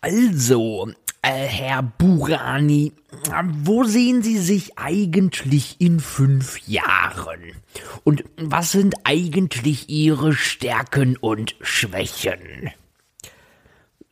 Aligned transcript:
Also, 0.00 0.88
äh, 1.22 1.28
Herr 1.28 1.82
Burani, 1.82 2.92
wo 3.64 3.82
sehen 3.82 4.22
Sie 4.22 4.38
sich 4.38 4.78
eigentlich 4.78 5.80
in 5.80 5.98
fünf 5.98 6.68
Jahren? 6.68 7.40
Und 8.04 8.22
was 8.36 8.70
sind 8.70 8.94
eigentlich 9.02 9.88
Ihre 9.88 10.32
Stärken 10.32 11.16
und 11.16 11.56
Schwächen? 11.60 12.70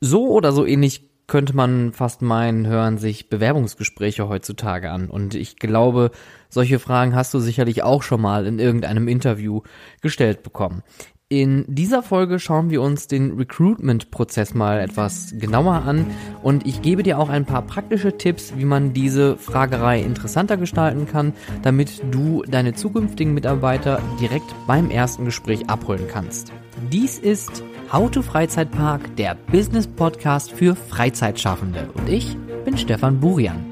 So 0.01 0.29
oder 0.29 0.51
so 0.51 0.67
ähnlich 0.67 1.09
könnte 1.29 1.55
man 1.55 1.93
fast 1.93 2.21
meinen, 2.21 2.67
hören 2.67 2.99
sich 2.99 3.29
Bewerbungsgespräche 3.29 4.29
heutzutage 4.29 4.91
an. 4.91 5.09
Und 5.09 5.35
ich 5.37 5.57
glaube, 5.57 6.11
solche 6.49 6.81
Fragen 6.81 7.15
hast 7.15 7.33
du 7.33 7.39
sicherlich 7.39 7.85
auch 7.85 8.03
schon 8.03 8.21
mal 8.21 8.47
in 8.47 8.59
irgendeinem 8.59 9.07
Interview 9.07 9.63
gestellt 10.03 10.43
bekommen. 10.43 10.83
In 11.29 11.65
dieser 11.67 12.05
Folge 12.05 12.39
schauen 12.39 12.71
wir 12.71 12.81
uns 12.81 13.09
den 13.09 13.33
Recruitment-Prozess 13.33 14.55
mal 14.55 14.79
etwas 14.79 15.35
genauer 15.37 15.83
an 15.85 16.07
und 16.45 16.65
ich 16.69 16.83
gebe 16.83 17.03
dir 17.03 17.19
auch 17.19 17.29
ein 17.29 17.45
paar 17.45 17.63
praktische 17.63 18.17
Tipps, 18.17 18.57
wie 18.57 18.65
man 18.65 18.93
diese 18.93 19.37
Fragerei 19.37 20.01
interessanter 20.01 20.57
gestalten 20.57 21.09
kann, 21.09 21.33
damit 21.63 22.01
du 22.13 22.45
deine 22.45 22.75
zukünftigen 22.75 23.35
Mitarbeiter 23.35 24.01
direkt 24.21 24.55
beim 24.69 24.89
ersten 24.89 25.25
Gespräch 25.25 25.69
abholen 25.69 26.07
kannst. 26.09 26.53
Dies 26.93 27.19
ist 27.19 27.65
How 27.93 28.09
to 28.09 28.23
Freizeitpark, 28.23 29.17
der 29.17 29.35
Business 29.51 29.89
Podcast 29.89 30.53
für 30.53 30.77
Freizeitschaffende 30.77 31.89
und 31.95 32.09
ich 32.09 32.37
bin 32.65 32.79
Stefan 32.79 33.19
Burian. 33.19 33.65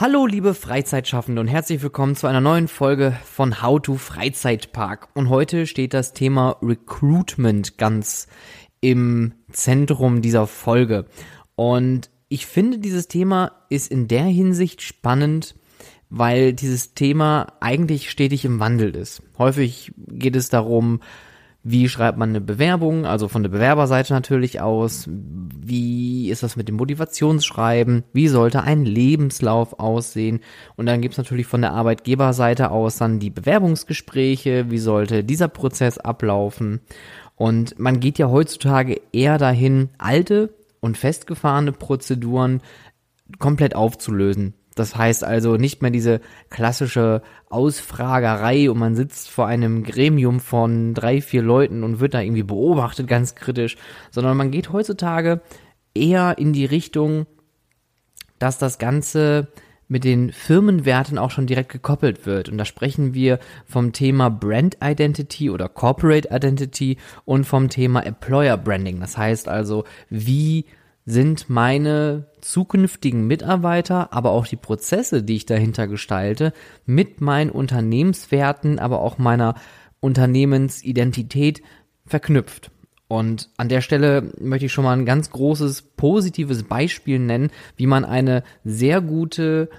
Hallo 0.00 0.26
liebe 0.26 0.54
Freizeitschaffende 0.54 1.40
und 1.40 1.48
herzlich 1.48 1.82
willkommen 1.82 2.14
zu 2.14 2.28
einer 2.28 2.40
neuen 2.40 2.68
Folge 2.68 3.16
von 3.24 3.60
How 3.62 3.82
to 3.82 3.96
Freizeitpark. 3.96 5.08
Und 5.14 5.28
heute 5.28 5.66
steht 5.66 5.92
das 5.92 6.12
Thema 6.12 6.56
Recruitment 6.62 7.78
ganz 7.78 8.28
im 8.80 9.32
Zentrum 9.50 10.22
dieser 10.22 10.46
Folge. 10.46 11.06
Und 11.56 12.10
ich 12.28 12.46
finde, 12.46 12.78
dieses 12.78 13.08
Thema 13.08 13.50
ist 13.70 13.90
in 13.90 14.06
der 14.06 14.26
Hinsicht 14.26 14.82
spannend, 14.82 15.56
weil 16.10 16.52
dieses 16.52 16.94
Thema 16.94 17.54
eigentlich 17.58 18.08
stetig 18.08 18.44
im 18.44 18.60
Wandel 18.60 18.94
ist. 18.94 19.20
Häufig 19.36 19.92
geht 19.96 20.36
es 20.36 20.48
darum, 20.48 21.00
wie 21.70 21.90
schreibt 21.90 22.16
man 22.16 22.30
eine 22.30 22.40
Bewerbung, 22.40 23.04
also 23.04 23.28
von 23.28 23.42
der 23.42 23.50
Bewerberseite 23.50 24.14
natürlich 24.14 24.62
aus? 24.62 25.04
Wie 25.06 26.30
ist 26.30 26.42
das 26.42 26.56
mit 26.56 26.66
dem 26.66 26.76
Motivationsschreiben? 26.76 28.04
Wie 28.14 28.28
sollte 28.28 28.62
ein 28.62 28.86
Lebenslauf 28.86 29.78
aussehen? 29.78 30.40
Und 30.76 30.86
dann 30.86 31.02
gibt's 31.02 31.18
natürlich 31.18 31.46
von 31.46 31.60
der 31.60 31.74
Arbeitgeberseite 31.74 32.70
aus 32.70 32.96
dann 32.96 33.18
die 33.18 33.28
Bewerbungsgespräche. 33.28 34.70
Wie 34.70 34.78
sollte 34.78 35.24
dieser 35.24 35.48
Prozess 35.48 35.98
ablaufen? 35.98 36.80
Und 37.36 37.78
man 37.78 38.00
geht 38.00 38.16
ja 38.16 38.30
heutzutage 38.30 39.02
eher 39.12 39.36
dahin, 39.36 39.90
alte 39.98 40.54
und 40.80 40.96
festgefahrene 40.96 41.72
Prozeduren 41.72 42.62
komplett 43.38 43.76
aufzulösen. 43.76 44.54
Das 44.78 44.96
heißt 44.96 45.24
also 45.24 45.56
nicht 45.56 45.82
mehr 45.82 45.90
diese 45.90 46.20
klassische 46.50 47.22
Ausfragerei 47.48 48.70
und 48.70 48.78
man 48.78 48.94
sitzt 48.94 49.30
vor 49.30 49.46
einem 49.46 49.82
Gremium 49.82 50.40
von 50.40 50.94
drei, 50.94 51.20
vier 51.20 51.42
Leuten 51.42 51.82
und 51.84 52.00
wird 52.00 52.14
da 52.14 52.20
irgendwie 52.20 52.42
beobachtet, 52.42 53.06
ganz 53.06 53.34
kritisch, 53.34 53.76
sondern 54.10 54.36
man 54.36 54.50
geht 54.50 54.72
heutzutage 54.72 55.40
eher 55.94 56.38
in 56.38 56.52
die 56.52 56.66
Richtung, 56.66 57.26
dass 58.38 58.58
das 58.58 58.78
Ganze 58.78 59.48
mit 59.88 60.04
den 60.04 60.32
Firmenwerten 60.32 61.18
auch 61.18 61.30
schon 61.30 61.46
direkt 61.46 61.72
gekoppelt 61.72 62.26
wird. 62.26 62.50
Und 62.50 62.58
da 62.58 62.66
sprechen 62.66 63.14
wir 63.14 63.38
vom 63.64 63.92
Thema 63.92 64.28
Brand 64.28 64.76
Identity 64.84 65.48
oder 65.48 65.68
Corporate 65.68 66.28
Identity 66.30 66.98
und 67.24 67.44
vom 67.44 67.70
Thema 67.70 68.04
Employer 68.04 68.58
Branding. 68.58 69.00
Das 69.00 69.16
heißt 69.16 69.48
also, 69.48 69.84
wie 70.10 70.66
sind 71.08 71.48
meine 71.48 72.26
zukünftigen 72.42 73.26
Mitarbeiter, 73.26 74.12
aber 74.12 74.32
auch 74.32 74.46
die 74.46 74.56
Prozesse, 74.56 75.22
die 75.22 75.36
ich 75.36 75.46
dahinter 75.46 75.86
gestalte, 75.86 76.52
mit 76.84 77.22
meinen 77.22 77.48
Unternehmenswerten, 77.48 78.78
aber 78.78 79.00
auch 79.00 79.16
meiner 79.16 79.54
Unternehmensidentität 80.00 81.62
verknüpft. 82.04 82.70
Und 83.08 83.48
an 83.56 83.70
der 83.70 83.80
Stelle 83.80 84.34
möchte 84.38 84.66
ich 84.66 84.72
schon 84.72 84.84
mal 84.84 84.92
ein 84.92 85.06
ganz 85.06 85.30
großes 85.30 85.80
positives 85.96 86.64
Beispiel 86.64 87.18
nennen, 87.18 87.50
wie 87.76 87.86
man 87.86 88.04
eine 88.04 88.42
sehr 88.62 89.00
gute 89.00 89.70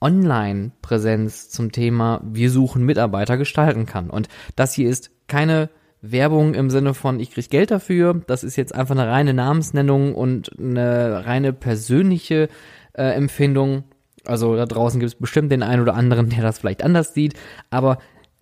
Online-Präsenz 0.00 1.48
zum 1.48 1.70
Thema 1.70 2.20
Wir 2.24 2.50
suchen 2.50 2.84
Mitarbeiter 2.84 3.36
gestalten 3.36 3.86
kann. 3.86 4.10
Und 4.10 4.26
das 4.56 4.74
hier 4.74 4.90
ist 4.90 5.12
keine 5.28 5.70
Werbung 6.02 6.54
im 6.54 6.70
Sinne 6.70 6.94
von, 6.94 7.20
ich 7.20 7.30
krieg 7.30 7.50
Geld 7.50 7.70
dafür. 7.70 8.22
Das 8.26 8.44
ist 8.44 8.56
jetzt 8.56 8.74
einfach 8.74 8.96
eine 8.96 9.08
reine 9.08 9.34
Namensnennung 9.34 10.14
und 10.14 10.50
eine 10.58 11.24
reine 11.26 11.52
persönliche 11.52 12.48
äh, 12.92 13.14
Empfindung. 13.14 13.84
Also 14.24 14.56
da 14.56 14.66
draußen 14.66 15.00
gibt 15.00 15.12
es 15.12 15.18
bestimmt 15.18 15.52
den 15.52 15.62
einen 15.62 15.82
oder 15.82 15.94
anderen, 15.94 16.30
der 16.30 16.42
das 16.42 16.58
vielleicht 16.58 16.82
anders 16.82 17.14
sieht. 17.14 17.34
Aber 17.70 17.98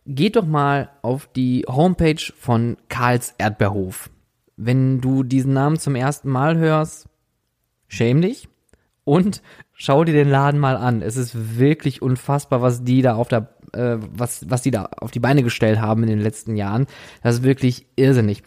geht 0.06 0.36
doch 0.36 0.46
mal 0.46 0.90
auf 1.02 1.28
die 1.34 1.64
Homepage 1.68 2.32
von 2.38 2.76
Karls 2.88 3.34
Erdbeerhof. 3.38 4.10
Wenn 4.56 5.00
du 5.00 5.22
diesen 5.22 5.52
Namen 5.52 5.78
zum 5.78 5.96
ersten 5.96 6.28
Mal 6.28 6.56
hörst, 6.56 7.08
schäm 7.88 8.20
dich 8.20 8.48
und 9.04 9.42
schau 9.72 10.04
dir 10.04 10.14
den 10.14 10.30
Laden 10.30 10.60
mal 10.60 10.76
an. 10.76 11.02
Es 11.02 11.16
ist 11.16 11.58
wirklich 11.58 12.02
unfassbar, 12.02 12.62
was 12.62 12.84
die 12.84 13.02
da 13.02 13.16
auf 13.16 13.28
der 13.28 13.48
äh, 13.72 13.96
was, 13.98 14.48
was 14.48 14.62
die 14.62 14.70
da 14.70 14.88
auf 14.98 15.10
die 15.10 15.20
Beine 15.20 15.42
gestellt 15.42 15.80
haben 15.80 16.02
in 16.02 16.08
den 16.08 16.20
letzten 16.20 16.56
Jahren. 16.56 16.86
Das 17.22 17.36
ist 17.36 17.42
wirklich 17.42 17.86
irrsinnig. 17.96 18.42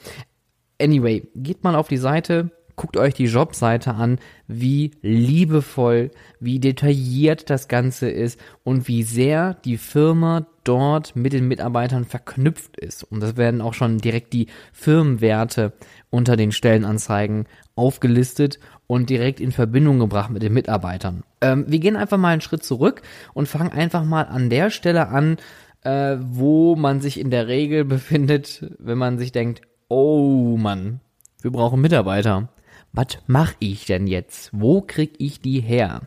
Anyway, 0.82 1.28
geht 1.36 1.64
mal 1.64 1.76
auf 1.76 1.88
die 1.88 1.98
Seite, 1.98 2.52
guckt 2.76 2.96
euch 2.96 3.16
die 3.16 3.26
Jobseite 3.26 3.96
an, 3.96 4.20
wie 4.48 4.92
liebevoll, 5.02 6.12
wie 6.40 6.60
detailliert 6.60 7.50
das 7.50 7.68
Ganze 7.68 8.10
ist 8.10 8.40
und 8.64 8.88
wie 8.88 9.04
sehr 9.04 9.56
die 9.66 9.78
Firma 9.78 10.46
dort 10.64 11.16
mit 11.16 11.34
den 11.34 11.48
Mitarbeitern 11.48 12.06
verknüpft 12.06 12.78
ist. 12.78 13.04
Und 13.04 13.22
das 13.22 13.36
werden 13.36 13.62
auch 13.62 13.74
schon 13.74 13.98
direkt 13.98 14.34
die 14.34 14.48
Firmenwerte 14.74 15.74
unter 16.10 16.36
den 16.36 16.52
Stellenanzeigen 16.52 17.46
aufgelistet 17.76 18.60
und 18.88 19.10
direkt 19.10 19.40
in 19.40 19.52
Verbindung 19.52 20.00
gebracht 20.00 20.30
mit 20.30 20.42
den 20.42 20.54
Mitarbeitern. 20.54 21.24
Ähm, 21.42 21.66
wir 21.68 21.80
gehen 21.80 21.96
einfach 21.96 22.18
mal 22.18 22.30
einen 22.30 22.42
Schritt 22.42 22.64
zurück 22.64 23.02
und 23.34 23.48
fangen 23.48 23.72
einfach 23.72 24.04
mal 24.04 24.24
an 24.24 24.50
der 24.50 24.70
Stelle 24.70 25.10
an, 25.10 25.38
äh, 25.84 26.18
wo 26.20 26.76
man 26.76 27.02
sich 27.02 27.20
in 27.20 27.30
der 27.30 27.48
Regel 27.48 27.86
befindet, 27.86 28.66
wenn 28.80 28.98
man 28.98 29.18
sich 29.18 29.32
denkt, 29.32 29.62
oh 29.90 30.58
Mann, 30.58 31.02
wir 31.42 31.52
brauchen 31.52 31.82
Mitarbeiter. 31.82 32.50
Was 32.94 33.20
mache 33.28 33.56
ich 33.60 33.86
denn 33.86 34.08
jetzt? 34.08 34.50
Wo 34.54 34.82
krieg 34.82 35.14
ich 35.18 35.42
die 35.42 35.60
her? 35.60 36.02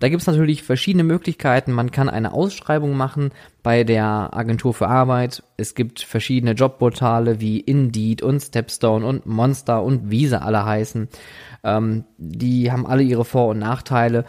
Da 0.00 0.08
gibt's 0.08 0.26
natürlich 0.26 0.62
verschiedene 0.62 1.02
Möglichkeiten. 1.02 1.72
Man 1.72 1.90
kann 1.90 2.08
eine 2.08 2.32
Ausschreibung 2.32 2.96
machen 2.96 3.30
bei 3.64 3.82
der 3.82 4.30
Agentur 4.32 4.72
für 4.72 4.86
Arbeit. 4.86 5.42
Es 5.56 5.74
gibt 5.74 6.00
verschiedene 6.00 6.52
Jobportale 6.52 7.40
wie 7.40 7.58
Indeed 7.58 8.22
und 8.22 8.40
Stepstone 8.40 9.04
und 9.04 9.26
Monster 9.26 9.82
und 9.82 10.10
wie 10.10 10.28
sie 10.28 10.40
alle 10.40 10.64
heißen. 10.64 11.08
Ähm, 11.64 12.04
die 12.16 12.70
haben 12.70 12.86
alle 12.86 13.02
ihre 13.02 13.24
Vor- 13.24 13.48
und 13.48 13.58
Nachteile. 13.58 14.24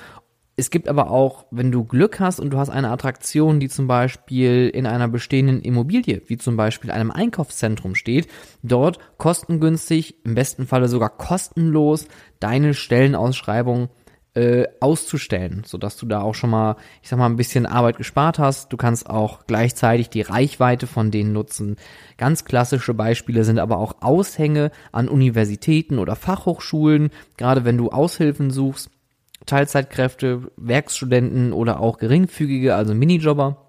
Es 0.60 0.72
gibt 0.72 0.90
aber 0.90 1.10
auch, 1.10 1.46
wenn 1.52 1.72
du 1.72 1.86
Glück 1.86 2.20
hast 2.20 2.42
und 2.42 2.50
du 2.50 2.58
hast 2.58 2.70
eine 2.70 2.90
Attraktion, 2.92 3.62
die 3.62 3.70
zum 3.70 3.88
Beispiel 3.88 4.68
in 4.68 4.88
einer 4.88 5.08
bestehenden 5.08 5.62
Immobilie, 5.62 6.22
wie 6.28 6.38
zum 6.38 6.58
Beispiel 6.58 6.92
einem 6.92 7.12
Einkaufszentrum 7.12 7.96
steht, 7.96 8.28
dort 8.62 9.00
kostengünstig, 9.18 10.26
im 10.26 10.36
besten 10.36 10.68
Falle 10.68 10.90
sogar 10.90 11.12
kostenlos 11.12 12.10
deine 12.42 12.74
Stellenausschreibung 12.74 13.88
äh, 14.36 14.66
auszustellen, 14.80 15.64
sodass 15.66 15.98
du 15.98 16.06
da 16.06 16.22
auch 16.22 16.36
schon 16.36 16.50
mal, 16.50 16.76
ich 17.02 17.10
sag 17.10 17.18
mal, 17.18 17.26
ein 17.26 17.36
bisschen 17.36 17.66
Arbeit 17.66 17.98
gespart 17.98 18.40
hast. 18.40 18.72
Du 18.72 18.78
kannst 18.78 19.10
auch 19.10 19.46
gleichzeitig 19.48 20.10
die 20.10 20.22
Reichweite 20.22 20.88
von 20.88 21.12
denen 21.12 21.34
nutzen. 21.34 21.78
Ganz 22.18 22.46
klassische 22.46 22.94
Beispiele 22.94 23.44
sind 23.44 23.60
aber 23.60 23.78
auch 23.78 24.02
Aushänge 24.02 24.72
an 24.92 25.10
Universitäten 25.10 26.00
oder 26.00 26.16
Fachhochschulen, 26.16 27.10
gerade 27.38 27.66
wenn 27.66 27.78
du 27.78 27.90
Aushilfen 27.90 28.52
suchst, 28.52 28.92
Teilzeitkräfte, 29.46 30.52
Werkstudenten 30.58 31.54
oder 31.54 31.80
auch 31.80 31.98
geringfügige, 31.98 32.76
also 32.76 32.94
Minijobber 32.94 33.69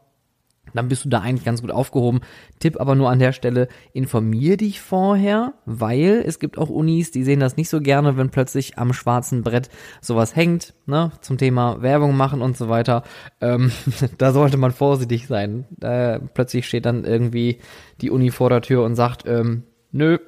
dann 0.75 0.88
bist 0.88 1.05
du 1.05 1.08
da 1.08 1.20
eigentlich 1.20 1.44
ganz 1.44 1.61
gut 1.61 1.70
aufgehoben. 1.70 2.20
Tipp 2.58 2.81
aber 2.81 2.94
nur 2.94 3.11
an 3.11 3.19
der 3.19 3.32
Stelle, 3.32 3.69
informier 3.93 4.56
dich 4.56 4.81
vorher, 4.81 5.55
weil 5.67 6.22
es 6.26 6.38
gibt 6.38 6.58
auch 6.58 6.69
Unis, 6.69 7.11
die 7.11 7.25
sehen 7.25 7.40
das 7.40 7.56
nicht 7.56 7.69
so 7.69 7.81
gerne, 7.81 8.17
wenn 8.17 8.31
plötzlich 8.31 8.78
am 8.78 8.93
schwarzen 8.93 9.43
Brett 9.43 9.70
sowas 10.00 10.37
hängt, 10.37 10.75
ne, 10.87 11.12
zum 11.20 11.38
Thema 11.38 11.82
Werbung 11.82 12.17
machen 12.17 12.43
und 12.43 12.56
so 12.56 12.69
weiter. 12.69 13.02
Ähm, 13.40 13.72
da 14.19 14.32
sollte 14.32 14.56
man 14.56 14.72
vorsichtig 14.72 15.26
sein. 15.26 15.67
Da 15.70 16.19
plötzlich 16.34 16.67
steht 16.67 16.87
dann 16.87 17.05
irgendwie 17.05 17.58
die 18.00 18.11
Uni 18.11 18.31
vor 18.31 18.50
der 18.50 18.62
Tür 18.62 18.84
und 18.84 18.94
sagt, 18.94 19.26
ähm, 19.26 19.64
nö, 19.93 20.19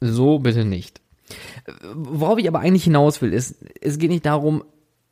so 0.00 0.38
bitte 0.38 0.64
nicht. 0.64 1.00
Worauf 1.94 2.38
ich 2.38 2.48
aber 2.48 2.60
eigentlich 2.60 2.84
hinaus 2.84 3.22
will, 3.22 3.32
ist, 3.32 3.56
es 3.80 3.98
geht 3.98 4.10
nicht 4.10 4.26
darum, 4.26 4.64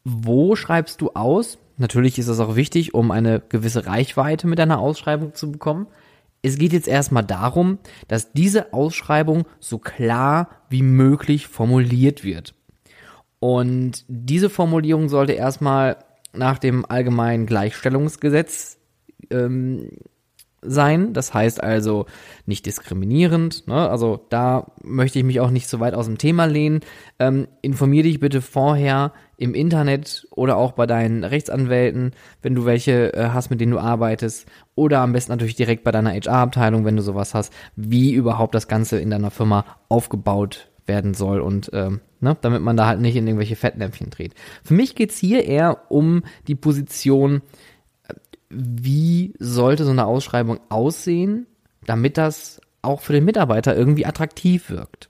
wo 0.04 0.56
schreibst 0.56 1.00
du 1.00 1.10
aus, 1.10 1.58
Natürlich 1.80 2.18
ist 2.18 2.28
es 2.28 2.40
auch 2.40 2.56
wichtig, 2.56 2.92
um 2.92 3.10
eine 3.10 3.40
gewisse 3.40 3.86
Reichweite 3.86 4.46
mit 4.46 4.60
einer 4.60 4.78
Ausschreibung 4.78 5.34
zu 5.34 5.50
bekommen. 5.50 5.86
es 6.42 6.58
geht 6.58 6.74
jetzt 6.74 6.88
erstmal 6.88 7.24
darum, 7.24 7.78
dass 8.06 8.32
diese 8.32 8.74
Ausschreibung 8.74 9.46
so 9.60 9.78
klar 9.78 10.50
wie 10.68 10.82
möglich 10.82 11.48
formuliert 11.48 12.22
wird. 12.22 12.54
Und 13.38 14.04
diese 14.08 14.50
Formulierung 14.50 15.08
sollte 15.08 15.32
erstmal 15.32 15.96
nach 16.34 16.58
dem 16.58 16.84
allgemeinen 16.84 17.46
Gleichstellungsgesetz 17.46 18.78
ähm, 19.30 19.88
sein. 20.62 21.12
Das 21.12 21.32
heißt 21.32 21.62
also 21.62 22.06
nicht 22.46 22.66
diskriminierend. 22.66 23.66
Ne? 23.66 23.88
Also 23.88 24.26
da 24.28 24.66
möchte 24.82 25.18
ich 25.18 25.24
mich 25.24 25.40
auch 25.40 25.50
nicht 25.50 25.68
so 25.68 25.80
weit 25.80 25.94
aus 25.94 26.06
dem 26.06 26.18
Thema 26.18 26.44
lehnen. 26.44 26.80
Ähm, 27.18 27.48
informier 27.62 28.02
dich 28.02 28.20
bitte 28.20 28.42
vorher 28.42 29.12
im 29.36 29.54
Internet 29.54 30.26
oder 30.30 30.56
auch 30.56 30.72
bei 30.72 30.86
deinen 30.86 31.24
Rechtsanwälten, 31.24 32.12
wenn 32.42 32.54
du 32.54 32.66
welche 32.66 33.14
äh, 33.14 33.30
hast, 33.30 33.50
mit 33.50 33.60
denen 33.60 33.72
du 33.72 33.78
arbeitest. 33.78 34.46
Oder 34.74 35.00
am 35.00 35.12
besten 35.12 35.32
natürlich 35.32 35.56
direkt 35.56 35.84
bei 35.84 35.92
deiner 35.92 36.12
HR-Abteilung, 36.12 36.84
wenn 36.84 36.96
du 36.96 37.02
sowas 37.02 37.34
hast, 37.34 37.52
wie 37.76 38.12
überhaupt 38.12 38.54
das 38.54 38.68
Ganze 38.68 39.00
in 39.00 39.10
deiner 39.10 39.30
Firma 39.30 39.64
aufgebaut 39.88 40.68
werden 40.86 41.14
soll 41.14 41.40
und 41.40 41.70
ähm, 41.72 42.00
ne, 42.20 42.36
damit 42.40 42.62
man 42.62 42.76
da 42.76 42.86
halt 42.86 43.00
nicht 43.00 43.16
in 43.16 43.26
irgendwelche 43.26 43.56
Fettnäpfchen 43.56 44.10
dreht. 44.10 44.34
Für 44.64 44.74
mich 44.74 44.94
geht's 44.94 45.18
hier 45.18 45.44
eher 45.44 45.90
um 45.90 46.22
die 46.48 46.54
Position, 46.54 47.42
wie 48.50 49.32
sollte 49.38 49.84
so 49.84 49.90
eine 49.90 50.06
Ausschreibung 50.06 50.60
aussehen, 50.68 51.46
damit 51.86 52.18
das 52.18 52.60
auch 52.82 53.00
für 53.00 53.12
den 53.12 53.24
Mitarbeiter 53.24 53.76
irgendwie 53.76 54.06
attraktiv 54.06 54.70
wirkt. 54.70 55.08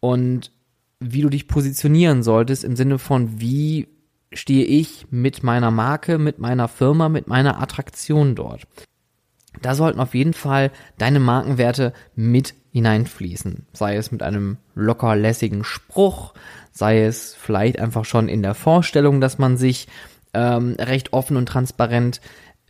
Und 0.00 0.52
wie 1.00 1.22
du 1.22 1.28
dich 1.28 1.48
positionieren 1.48 2.22
solltest 2.22 2.64
im 2.64 2.76
Sinne 2.76 2.98
von, 2.98 3.40
wie 3.40 3.88
stehe 4.32 4.64
ich 4.64 5.06
mit 5.10 5.42
meiner 5.42 5.70
Marke, 5.70 6.18
mit 6.18 6.38
meiner 6.38 6.68
Firma, 6.68 7.08
mit 7.08 7.26
meiner 7.26 7.60
Attraktion 7.60 8.34
dort. 8.34 8.66
Da 9.62 9.74
sollten 9.74 9.98
auf 9.98 10.14
jeden 10.14 10.34
Fall 10.34 10.70
deine 10.98 11.18
Markenwerte 11.18 11.92
mit 12.14 12.54
hineinfließen. 12.72 13.66
Sei 13.72 13.96
es 13.96 14.12
mit 14.12 14.22
einem 14.22 14.58
locker 14.74 15.16
lässigen 15.16 15.64
Spruch, 15.64 16.34
sei 16.70 17.04
es 17.04 17.34
vielleicht 17.34 17.80
einfach 17.80 18.04
schon 18.04 18.28
in 18.28 18.42
der 18.42 18.54
Vorstellung, 18.54 19.20
dass 19.20 19.38
man 19.38 19.56
sich 19.56 19.88
ähm, 20.34 20.76
recht 20.78 21.12
offen 21.12 21.36
und 21.36 21.46
transparent 21.46 22.20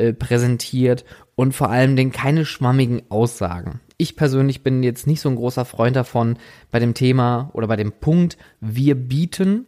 äh, 0.01 0.15
präsentiert 0.15 1.05
und 1.35 1.53
vor 1.53 1.71
allem 1.71 1.95
Dingen 1.95 2.11
keine 2.11 2.47
schwammigen 2.47 3.03
Aussagen. 3.11 3.81
Ich 3.99 4.17
persönlich 4.17 4.63
bin 4.63 4.83
jetzt 4.83 5.07
nicht 5.07 5.21
so 5.21 5.29
ein 5.29 5.37
großer 5.37 5.67
Freund 5.67 5.95
davon 5.95 6.39
bei 6.71 6.79
dem 6.79 6.95
Thema 6.95 7.51
oder 7.53 7.67
bei 7.67 7.77
dem 7.77 7.93
Punkt, 7.93 8.39
wir 8.61 8.95
bieten. 8.95 9.67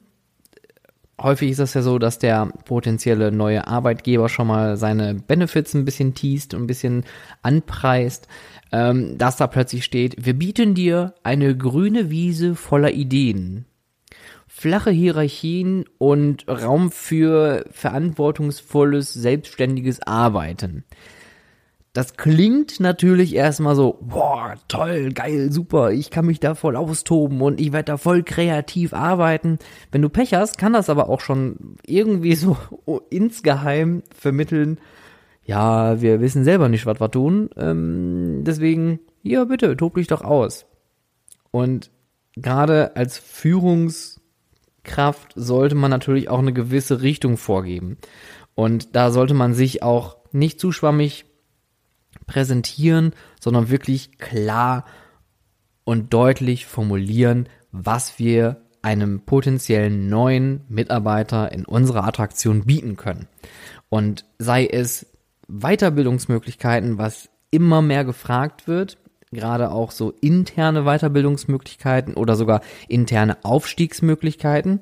Häufig 1.20 1.50
ist 1.50 1.60
das 1.60 1.74
ja 1.74 1.82
so, 1.82 1.98
dass 1.98 2.18
der 2.18 2.46
potenzielle 2.64 3.30
neue 3.30 3.66
Arbeitgeber 3.66 4.30
schon 4.30 4.46
mal 4.46 4.78
seine 4.78 5.14
Benefits 5.14 5.74
ein 5.74 5.84
bisschen 5.84 6.14
teast 6.14 6.54
und 6.54 6.62
ein 6.62 6.66
bisschen 6.66 7.04
anpreist, 7.42 8.26
ähm, 8.72 9.18
dass 9.18 9.36
da 9.36 9.46
plötzlich 9.46 9.84
steht, 9.84 10.24
wir 10.24 10.32
bieten 10.32 10.74
dir 10.74 11.14
eine 11.22 11.54
grüne 11.54 12.08
Wiese 12.08 12.54
voller 12.54 12.92
Ideen 12.92 13.66
flache 14.54 14.90
Hierarchien 14.90 15.86
und 15.96 16.46
Raum 16.46 16.92
für 16.92 17.64
verantwortungsvolles, 17.70 19.12
selbstständiges 19.12 20.02
Arbeiten. 20.06 20.84
Das 21.94 22.16
klingt 22.16 22.78
natürlich 22.78 23.34
erstmal 23.34 23.74
so, 23.74 23.98
boah, 24.02 24.54
toll, 24.68 25.10
geil, 25.14 25.50
super, 25.50 25.90
ich 25.90 26.10
kann 26.10 26.26
mich 26.26 26.38
da 26.38 26.54
voll 26.54 26.76
austoben 26.76 27.40
und 27.40 27.60
ich 27.60 27.72
werde 27.72 27.92
da 27.92 27.96
voll 27.96 28.22
kreativ 28.22 28.92
arbeiten. 28.92 29.58
Wenn 29.90 30.02
du 30.02 30.10
Pech 30.10 30.34
hast, 30.34 30.58
kann 30.58 30.74
das 30.74 30.90
aber 30.90 31.08
auch 31.08 31.20
schon 31.20 31.76
irgendwie 31.86 32.34
so 32.34 32.56
insgeheim 33.10 34.02
vermitteln, 34.14 34.78
ja, 35.44 36.00
wir 36.00 36.20
wissen 36.20 36.44
selber 36.44 36.68
nicht, 36.68 36.86
was 36.86 37.00
wir 37.00 37.10
tun, 37.10 37.48
ähm, 37.56 38.42
deswegen, 38.44 39.00
ja, 39.22 39.44
bitte, 39.44 39.76
tob 39.76 39.94
dich 39.94 40.06
doch 40.08 40.22
aus. 40.22 40.66
Und 41.50 41.90
gerade 42.36 42.94
als 42.96 43.18
Führungs- 43.18 44.21
Kraft 44.84 45.32
sollte 45.34 45.74
man 45.74 45.90
natürlich 45.90 46.28
auch 46.28 46.38
eine 46.38 46.52
gewisse 46.52 47.02
Richtung 47.02 47.36
vorgeben. 47.36 47.98
Und 48.54 48.94
da 48.96 49.10
sollte 49.10 49.34
man 49.34 49.54
sich 49.54 49.82
auch 49.82 50.16
nicht 50.32 50.60
zu 50.60 50.72
schwammig 50.72 51.24
präsentieren, 52.26 53.12
sondern 53.40 53.70
wirklich 53.70 54.18
klar 54.18 54.84
und 55.84 56.12
deutlich 56.12 56.66
formulieren, 56.66 57.48
was 57.70 58.18
wir 58.18 58.62
einem 58.82 59.20
potenziellen 59.20 60.08
neuen 60.08 60.62
Mitarbeiter 60.68 61.52
in 61.52 61.64
unserer 61.64 62.04
Attraktion 62.04 62.64
bieten 62.64 62.96
können. 62.96 63.28
Und 63.88 64.24
sei 64.38 64.66
es 64.66 65.06
Weiterbildungsmöglichkeiten, 65.48 66.98
was 66.98 67.28
immer 67.50 67.82
mehr 67.82 68.04
gefragt 68.04 68.66
wird, 68.66 68.98
gerade 69.32 69.70
auch 69.70 69.90
so 69.90 70.12
interne 70.20 70.84
Weiterbildungsmöglichkeiten 70.84 72.14
oder 72.14 72.36
sogar 72.36 72.60
interne 72.88 73.38
Aufstiegsmöglichkeiten. 73.44 74.80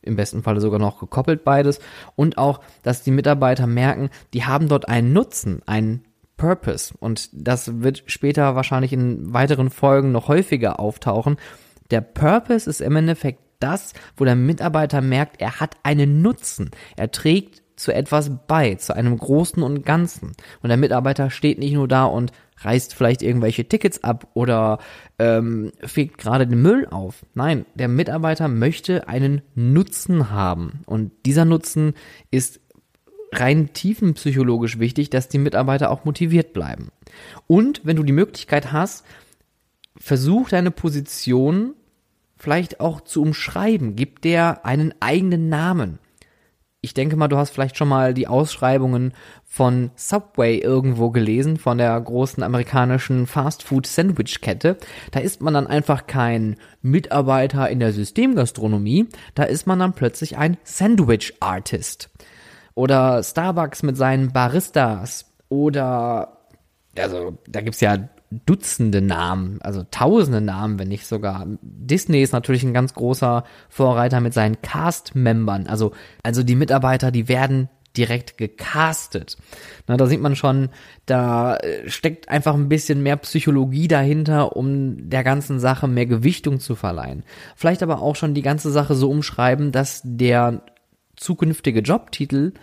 Im 0.00 0.16
besten 0.16 0.42
Falle 0.42 0.60
sogar 0.60 0.78
noch 0.78 0.98
gekoppelt 0.98 1.44
beides. 1.44 1.78
Und 2.16 2.38
auch, 2.38 2.60
dass 2.82 3.02
die 3.02 3.10
Mitarbeiter 3.10 3.66
merken, 3.66 4.10
die 4.34 4.44
haben 4.44 4.68
dort 4.68 4.88
einen 4.88 5.12
Nutzen, 5.12 5.62
einen 5.66 6.04
Purpose. 6.36 6.94
Und 6.98 7.30
das 7.32 7.82
wird 7.82 8.02
später 8.06 8.56
wahrscheinlich 8.56 8.92
in 8.92 9.32
weiteren 9.32 9.70
Folgen 9.70 10.10
noch 10.10 10.28
häufiger 10.28 10.80
auftauchen. 10.80 11.36
Der 11.90 12.00
Purpose 12.00 12.68
ist 12.68 12.80
im 12.80 12.96
Endeffekt 12.96 13.40
das, 13.60 13.92
wo 14.16 14.24
der 14.24 14.34
Mitarbeiter 14.34 15.00
merkt, 15.00 15.40
er 15.40 15.60
hat 15.60 15.76
einen 15.84 16.20
Nutzen. 16.20 16.70
Er 16.96 17.12
trägt 17.12 17.62
zu 17.76 17.92
etwas 17.92 18.30
bei, 18.46 18.74
zu 18.74 18.94
einem 18.94 19.16
Großen 19.16 19.62
und 19.62 19.84
Ganzen. 19.84 20.32
Und 20.62 20.68
der 20.68 20.76
Mitarbeiter 20.76 21.30
steht 21.30 21.58
nicht 21.58 21.74
nur 21.74 21.88
da 21.88 22.04
und 22.04 22.32
reißt 22.64 22.94
vielleicht 22.94 23.22
irgendwelche 23.22 23.66
Tickets 23.66 24.02
ab 24.04 24.28
oder 24.34 24.78
ähm, 25.18 25.72
fegt 25.84 26.18
gerade 26.18 26.46
den 26.46 26.62
Müll 26.62 26.86
auf. 26.90 27.24
Nein, 27.34 27.66
der 27.74 27.88
Mitarbeiter 27.88 28.48
möchte 28.48 29.08
einen 29.08 29.42
Nutzen 29.54 30.30
haben. 30.30 30.82
Und 30.86 31.12
dieser 31.26 31.44
Nutzen 31.44 31.94
ist 32.30 32.60
rein 33.32 33.72
tiefenpsychologisch 33.72 34.78
wichtig, 34.78 35.10
dass 35.10 35.28
die 35.28 35.38
Mitarbeiter 35.38 35.90
auch 35.90 36.04
motiviert 36.04 36.52
bleiben. 36.52 36.88
Und 37.46 37.80
wenn 37.84 37.96
du 37.96 38.02
die 38.02 38.12
Möglichkeit 38.12 38.72
hast, 38.72 39.04
versuch 39.96 40.48
deine 40.48 40.70
Position 40.70 41.74
vielleicht 42.36 42.80
auch 42.80 43.00
zu 43.00 43.22
umschreiben. 43.22 43.96
Gib 43.96 44.20
der 44.22 44.66
einen 44.66 44.94
eigenen 45.00 45.48
Namen 45.48 45.98
ich 46.84 46.94
denke 46.94 47.16
mal, 47.16 47.28
du 47.28 47.36
hast 47.36 47.50
vielleicht 47.50 47.76
schon 47.76 47.88
mal 47.88 48.12
die 48.12 48.26
Ausschreibungen 48.26 49.14
von 49.44 49.92
Subway 49.94 50.58
irgendwo 50.58 51.10
gelesen, 51.10 51.56
von 51.56 51.78
der 51.78 51.98
großen 51.98 52.42
amerikanischen 52.42 53.28
Fast-Food-Sandwich-Kette. 53.28 54.76
Da 55.12 55.20
ist 55.20 55.40
man 55.40 55.54
dann 55.54 55.68
einfach 55.68 56.08
kein 56.08 56.56
Mitarbeiter 56.82 57.70
in 57.70 57.78
der 57.78 57.92
Systemgastronomie, 57.92 59.06
da 59.36 59.44
ist 59.44 59.68
man 59.68 59.78
dann 59.78 59.92
plötzlich 59.92 60.36
ein 60.36 60.58
Sandwich-Artist. 60.64 62.10
Oder 62.74 63.22
Starbucks 63.22 63.84
mit 63.84 63.96
seinen 63.96 64.32
Baristas. 64.32 65.26
Oder, 65.48 66.38
also, 66.98 67.38
da 67.46 67.60
gibt's 67.60 67.80
ja 67.80 68.08
Dutzende 68.46 69.00
Namen, 69.00 69.60
also 69.62 69.84
tausende 69.90 70.40
Namen, 70.40 70.78
wenn 70.78 70.88
nicht 70.88 71.06
sogar. 71.06 71.46
Disney 71.60 72.22
ist 72.22 72.32
natürlich 72.32 72.62
ein 72.62 72.74
ganz 72.74 72.94
großer 72.94 73.44
Vorreiter 73.68 74.20
mit 74.20 74.34
seinen 74.34 74.60
Cast-Membern. 74.62 75.66
Also, 75.66 75.92
also 76.22 76.42
die 76.42 76.54
Mitarbeiter, 76.54 77.10
die 77.10 77.28
werden 77.28 77.68
direkt 77.96 78.38
gecastet. 78.38 79.36
Na, 79.86 79.96
da 79.96 80.06
sieht 80.06 80.20
man 80.20 80.36
schon, 80.36 80.70
da 81.06 81.56
äh, 81.56 81.88
steckt 81.88 82.28
einfach 82.28 82.54
ein 82.54 82.68
bisschen 82.68 83.02
mehr 83.02 83.16
Psychologie 83.16 83.88
dahinter, 83.88 84.56
um 84.56 85.10
der 85.10 85.24
ganzen 85.24 85.60
Sache 85.60 85.88
mehr 85.88 86.06
Gewichtung 86.06 86.60
zu 86.60 86.74
verleihen. 86.74 87.24
Vielleicht 87.54 87.82
aber 87.82 88.00
auch 88.00 88.16
schon 88.16 88.34
die 88.34 88.42
ganze 88.42 88.70
Sache 88.70 88.94
so 88.94 89.10
umschreiben, 89.10 89.72
dass 89.72 90.00
der 90.04 90.62
zukünftige 91.16 91.80
Jobtitel 91.80 92.54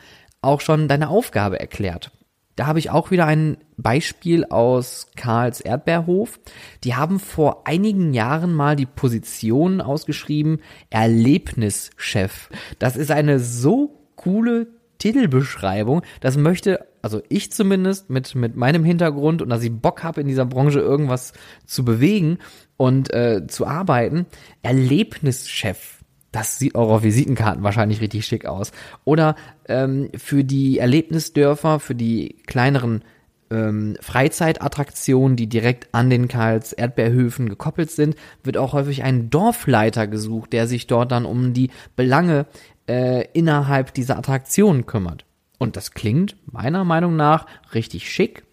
auch 0.41 0.61
schon 0.61 0.87
deine 0.87 1.09
Aufgabe 1.09 1.59
erklärt. 1.59 2.11
Da 2.59 2.67
habe 2.67 2.79
ich 2.79 2.89
auch 2.89 3.09
wieder 3.09 3.25
ein 3.25 3.55
Beispiel 3.77 4.43
aus 4.43 5.07
Karls 5.15 5.61
Erdbeerhof. 5.61 6.41
Die 6.83 6.93
haben 6.93 7.17
vor 7.17 7.65
einigen 7.65 8.13
Jahren 8.13 8.53
mal 8.53 8.75
die 8.75 8.85
Position 8.85 9.79
ausgeschrieben, 9.79 10.59
Erlebnischef. 10.89 12.49
Das 12.77 12.97
ist 12.97 13.11
eine 13.11 13.39
so 13.39 13.97
coole 14.17 14.67
Titelbeschreibung. 14.97 16.01
Das 16.19 16.35
möchte, 16.35 16.85
also 17.01 17.21
ich 17.29 17.49
zumindest 17.53 18.09
mit, 18.09 18.35
mit 18.35 18.57
meinem 18.57 18.83
Hintergrund 18.83 19.41
und 19.41 19.47
dass 19.47 19.63
ich 19.63 19.71
Bock 19.71 20.03
habe, 20.03 20.19
in 20.19 20.27
dieser 20.27 20.45
Branche 20.45 20.81
irgendwas 20.81 21.31
zu 21.65 21.85
bewegen 21.85 22.39
und 22.75 23.13
äh, 23.13 23.47
zu 23.47 23.67
arbeiten. 23.67 24.25
Erlebnischef 24.63 25.98
das 26.31 26.59
sieht 26.59 26.75
auch 26.75 27.03
Visitenkarten 27.03 27.63
wahrscheinlich 27.63 28.01
richtig 28.01 28.25
schick 28.25 28.45
aus. 28.45 28.71
Oder 29.03 29.35
ähm, 29.67 30.09
für 30.15 30.43
die 30.43 30.79
Erlebnisdörfer, 30.79 31.79
für 31.79 31.95
die 31.95 32.35
kleineren 32.45 33.03
ähm, 33.51 33.97
Freizeitattraktionen, 33.99 35.35
die 35.35 35.47
direkt 35.47 35.89
an 35.93 36.09
den 36.09 36.27
Karls 36.27 36.73
Erdbeerhöfen 36.73 37.49
gekoppelt 37.49 37.91
sind, 37.91 38.15
wird 38.43 38.57
auch 38.57 38.73
häufig 38.73 39.03
ein 39.03 39.29
Dorfleiter 39.29 40.07
gesucht, 40.07 40.53
der 40.53 40.67
sich 40.67 40.87
dort 40.87 41.11
dann 41.11 41.25
um 41.25 41.53
die 41.53 41.71
Belange 41.95 42.45
äh, 42.87 43.25
innerhalb 43.33 43.93
dieser 43.93 44.17
Attraktionen 44.17 44.85
kümmert. 44.85 45.25
Und 45.57 45.75
das 45.75 45.91
klingt 45.91 46.37
meiner 46.51 46.83
Meinung 46.83 47.15
nach 47.15 47.45
richtig 47.73 48.09
schick, 48.09 48.43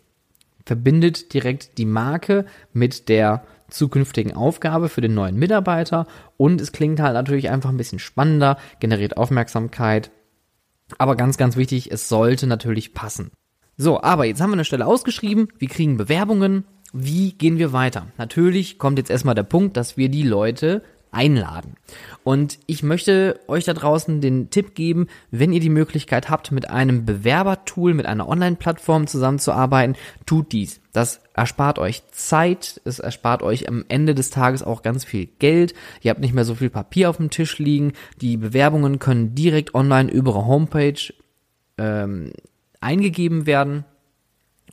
verbindet 0.65 1.33
direkt 1.33 1.79
die 1.79 1.85
Marke 1.85 2.47
mit 2.73 3.09
der 3.09 3.45
zukünftigen 3.69 4.35
Aufgabe 4.35 4.89
für 4.89 5.01
den 5.01 5.15
neuen 5.15 5.37
Mitarbeiter 5.37 6.07
und 6.37 6.61
es 6.61 6.73
klingt 6.73 7.01
halt 7.01 7.15
natürlich 7.15 7.51
einfach 7.51 7.71
ein 7.71 7.77
bisschen 7.77 7.99
spannender, 7.99 8.59
generiert 8.81 9.17
Aufmerksamkeit. 9.17 10.11
Aber 10.99 11.17
ganz, 11.17 11.37
ganz 11.37 11.57
wichtig, 11.57 11.91
es 11.91 12.09
sollte 12.09 12.47
natürlich 12.47 12.95
passen. 12.95 13.31
So, 13.77 14.01
aber 14.01 14.25
jetzt 14.25 14.41
haben 14.41 14.51
wir 14.51 14.55
eine 14.55 14.65
Stelle 14.65 14.87
ausgeschrieben, 14.87 15.49
wir 15.59 15.69
kriegen 15.69 15.97
Bewerbungen, 15.97 16.65
wie 16.93 17.33
gehen 17.33 17.59
wir 17.59 17.73
weiter? 17.73 18.07
Natürlich 18.17 18.79
kommt 18.79 18.99
jetzt 18.99 19.11
erstmal 19.11 19.35
der 19.35 19.43
Punkt, 19.43 19.77
dass 19.77 19.97
wir 19.97 20.09
die 20.09 20.23
Leute 20.23 20.83
einladen. 21.17 21.75
Und 22.23 22.59
ich 22.67 22.83
möchte 22.83 23.41
euch 23.49 23.65
da 23.65 23.73
draußen 23.73 24.21
den 24.21 24.51
Tipp 24.51 24.75
geben, 24.75 25.09
wenn 25.31 25.53
ihr 25.53 25.61
die 25.61 25.71
Möglichkeit 25.71 26.31
habt, 26.31 26.53
mit 26.53 26.71
einem 26.71 27.05
Bewerbertool, 27.05 27.95
mit 27.95 28.07
einer 28.07 28.29
Online-Plattform 28.29 29.07
zusammenzuarbeiten, 29.07 29.97
tut 30.27 30.53
dies. 30.53 30.81
Das 30.93 31.21
erspart 31.35 31.79
euch 31.79 32.03
Zeit, 32.13 32.81
es 32.85 32.99
erspart 32.99 33.43
euch 33.43 33.69
am 33.69 33.85
Ende 33.89 34.15
des 34.15 34.31
Tages 34.31 34.63
auch 34.63 34.83
ganz 34.83 35.05
viel 35.05 35.27
Geld. 35.39 35.75
Ihr 36.03 36.11
habt 36.11 36.21
nicht 36.21 36.35
mehr 36.35 36.45
so 36.45 36.55
viel 36.55 36.71
Papier 36.71 37.11
auf 37.11 37.17
dem 37.17 37.31
Tisch 37.31 37.59
liegen. 37.59 37.93
Die 38.21 38.37
Bewerbungen 38.37 38.99
können 38.99 39.35
direkt 39.35 39.75
online 39.75 40.11
über 40.11 40.37
eure 40.37 40.47
Homepage 40.47 41.13
ähm, 41.79 42.33
eingegeben 42.81 43.47
werden. 43.47 43.85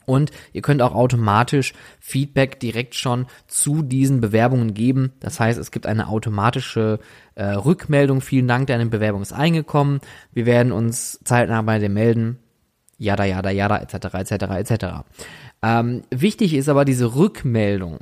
Und 0.06 0.30
ihr 0.52 0.62
könnt 0.62 0.82
auch 0.82 0.94
automatisch 0.94 1.72
Feedback 2.00 2.60
direkt 2.60 2.94
schon 2.94 3.26
zu 3.46 3.82
diesen 3.82 4.20
Bewerbungen 4.20 4.74
geben. 4.74 5.12
Das 5.20 5.40
heißt, 5.40 5.58
es 5.58 5.70
gibt 5.70 5.86
eine 5.86 6.08
automatische 6.08 6.98
äh, 7.34 7.44
Rückmeldung. 7.44 8.20
Vielen 8.20 8.48
Dank, 8.48 8.66
deine 8.66 8.86
Bewerbung 8.86 9.22
ist 9.22 9.32
eingekommen. 9.32 10.00
Wir 10.32 10.46
werden 10.46 10.72
uns 10.72 11.20
zeitnah 11.24 11.62
bei 11.62 11.78
dir 11.78 11.88
melden. 11.88 12.38
Jada, 12.98 13.24
jada, 13.24 13.50
jada, 13.50 13.78
etc., 13.78 13.94
etc., 14.14 14.32
etc. 14.72 14.84
Ähm, 15.62 16.02
wichtig 16.10 16.54
ist 16.54 16.68
aber 16.68 16.84
diese 16.84 17.14
Rückmeldung. 17.14 17.98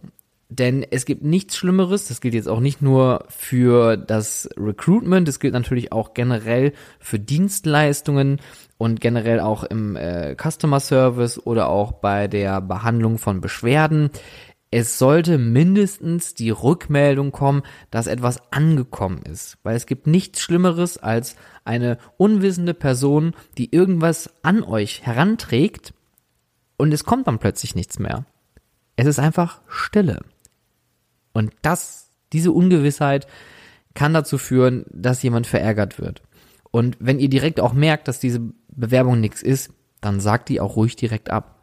Denn 0.52 0.85
es 0.90 1.06
gibt 1.06 1.25
nichts 1.25 1.56
Schlimmeres, 1.56 2.09
das 2.09 2.21
gilt 2.21 2.35
jetzt 2.35 2.49
auch 2.49 2.61
nicht 2.61 2.82
nur 2.82 3.25
für 3.30 3.97
das 3.97 4.50
Recruitment, 4.59 5.26
das 5.26 5.40
gilt 5.40 5.54
natürlich 5.54 5.92
auch 5.92 6.12
generell 6.12 6.75
für 7.00 7.18
Dienstleistungen 7.18 8.38
und 8.82 9.00
generell 9.00 9.38
auch 9.38 9.62
im 9.62 9.94
äh, 9.94 10.34
Customer 10.34 10.80
Service 10.80 11.38
oder 11.46 11.68
auch 11.68 11.92
bei 11.92 12.26
der 12.26 12.60
Behandlung 12.60 13.16
von 13.16 13.40
Beschwerden. 13.40 14.10
Es 14.72 14.98
sollte 14.98 15.38
mindestens 15.38 16.34
die 16.34 16.50
Rückmeldung 16.50 17.30
kommen, 17.30 17.62
dass 17.92 18.08
etwas 18.08 18.42
angekommen 18.50 19.22
ist, 19.22 19.56
weil 19.62 19.76
es 19.76 19.86
gibt 19.86 20.08
nichts 20.08 20.40
Schlimmeres 20.40 20.98
als 20.98 21.36
eine 21.64 21.96
unwissende 22.16 22.74
Person, 22.74 23.34
die 23.56 23.72
irgendwas 23.72 24.28
an 24.42 24.64
euch 24.64 25.06
heranträgt 25.06 25.94
und 26.76 26.92
es 26.92 27.04
kommt 27.04 27.28
dann 27.28 27.38
plötzlich 27.38 27.76
nichts 27.76 28.00
mehr. 28.00 28.26
Es 28.96 29.06
ist 29.06 29.20
einfach 29.20 29.60
Stille. 29.68 30.22
Und 31.32 31.52
das, 31.62 32.10
diese 32.32 32.50
Ungewissheit 32.50 33.28
kann 33.94 34.12
dazu 34.12 34.38
führen, 34.38 34.86
dass 34.90 35.22
jemand 35.22 35.46
verärgert 35.46 36.00
wird. 36.00 36.24
Und 36.72 36.96
wenn 36.98 37.20
ihr 37.20 37.28
direkt 37.28 37.60
auch 37.60 37.74
merkt, 37.74 38.08
dass 38.08 38.18
diese 38.18 38.40
Bewerbung 38.72 39.20
nichts 39.20 39.42
ist, 39.42 39.72
dann 40.00 40.20
sagt 40.20 40.48
die 40.48 40.60
auch 40.60 40.76
ruhig 40.76 40.96
direkt 40.96 41.30
ab. 41.30 41.58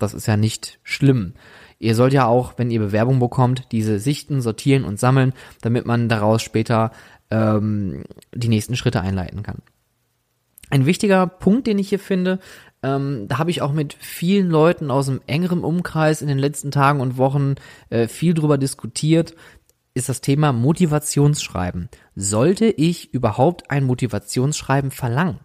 Das 0.00 0.14
ist 0.14 0.26
ja 0.26 0.36
nicht 0.36 0.80
schlimm. 0.82 1.34
Ihr 1.78 1.94
sollt 1.94 2.12
ja 2.12 2.26
auch, 2.26 2.54
wenn 2.56 2.70
ihr 2.70 2.80
Bewerbung 2.80 3.20
bekommt, 3.20 3.70
diese 3.70 4.00
sichten, 4.00 4.40
sortieren 4.40 4.84
und 4.84 4.98
sammeln, 4.98 5.32
damit 5.60 5.86
man 5.86 6.08
daraus 6.08 6.42
später 6.42 6.90
ähm, 7.30 8.04
die 8.34 8.48
nächsten 8.48 8.76
Schritte 8.76 9.00
einleiten 9.00 9.42
kann. 9.42 9.58
Ein 10.70 10.86
wichtiger 10.86 11.26
Punkt, 11.28 11.68
den 11.68 11.78
ich 11.78 11.90
hier 11.90 12.00
finde, 12.00 12.40
ähm, 12.82 13.26
da 13.28 13.38
habe 13.38 13.50
ich 13.50 13.62
auch 13.62 13.72
mit 13.72 13.94
vielen 13.94 14.50
Leuten 14.50 14.90
aus 14.90 15.06
dem 15.06 15.20
engeren 15.26 15.62
Umkreis 15.62 16.22
in 16.22 16.28
den 16.28 16.38
letzten 16.38 16.70
Tagen 16.70 17.00
und 17.00 17.18
Wochen 17.18 17.54
äh, 17.90 18.08
viel 18.08 18.34
drüber 18.34 18.58
diskutiert, 18.58 19.36
ist 19.94 20.08
das 20.08 20.20
Thema 20.20 20.52
Motivationsschreiben. 20.52 21.88
Sollte 22.16 22.66
ich 22.66 23.14
überhaupt 23.14 23.70
ein 23.70 23.84
Motivationsschreiben 23.84 24.90
verlangen? 24.90 25.38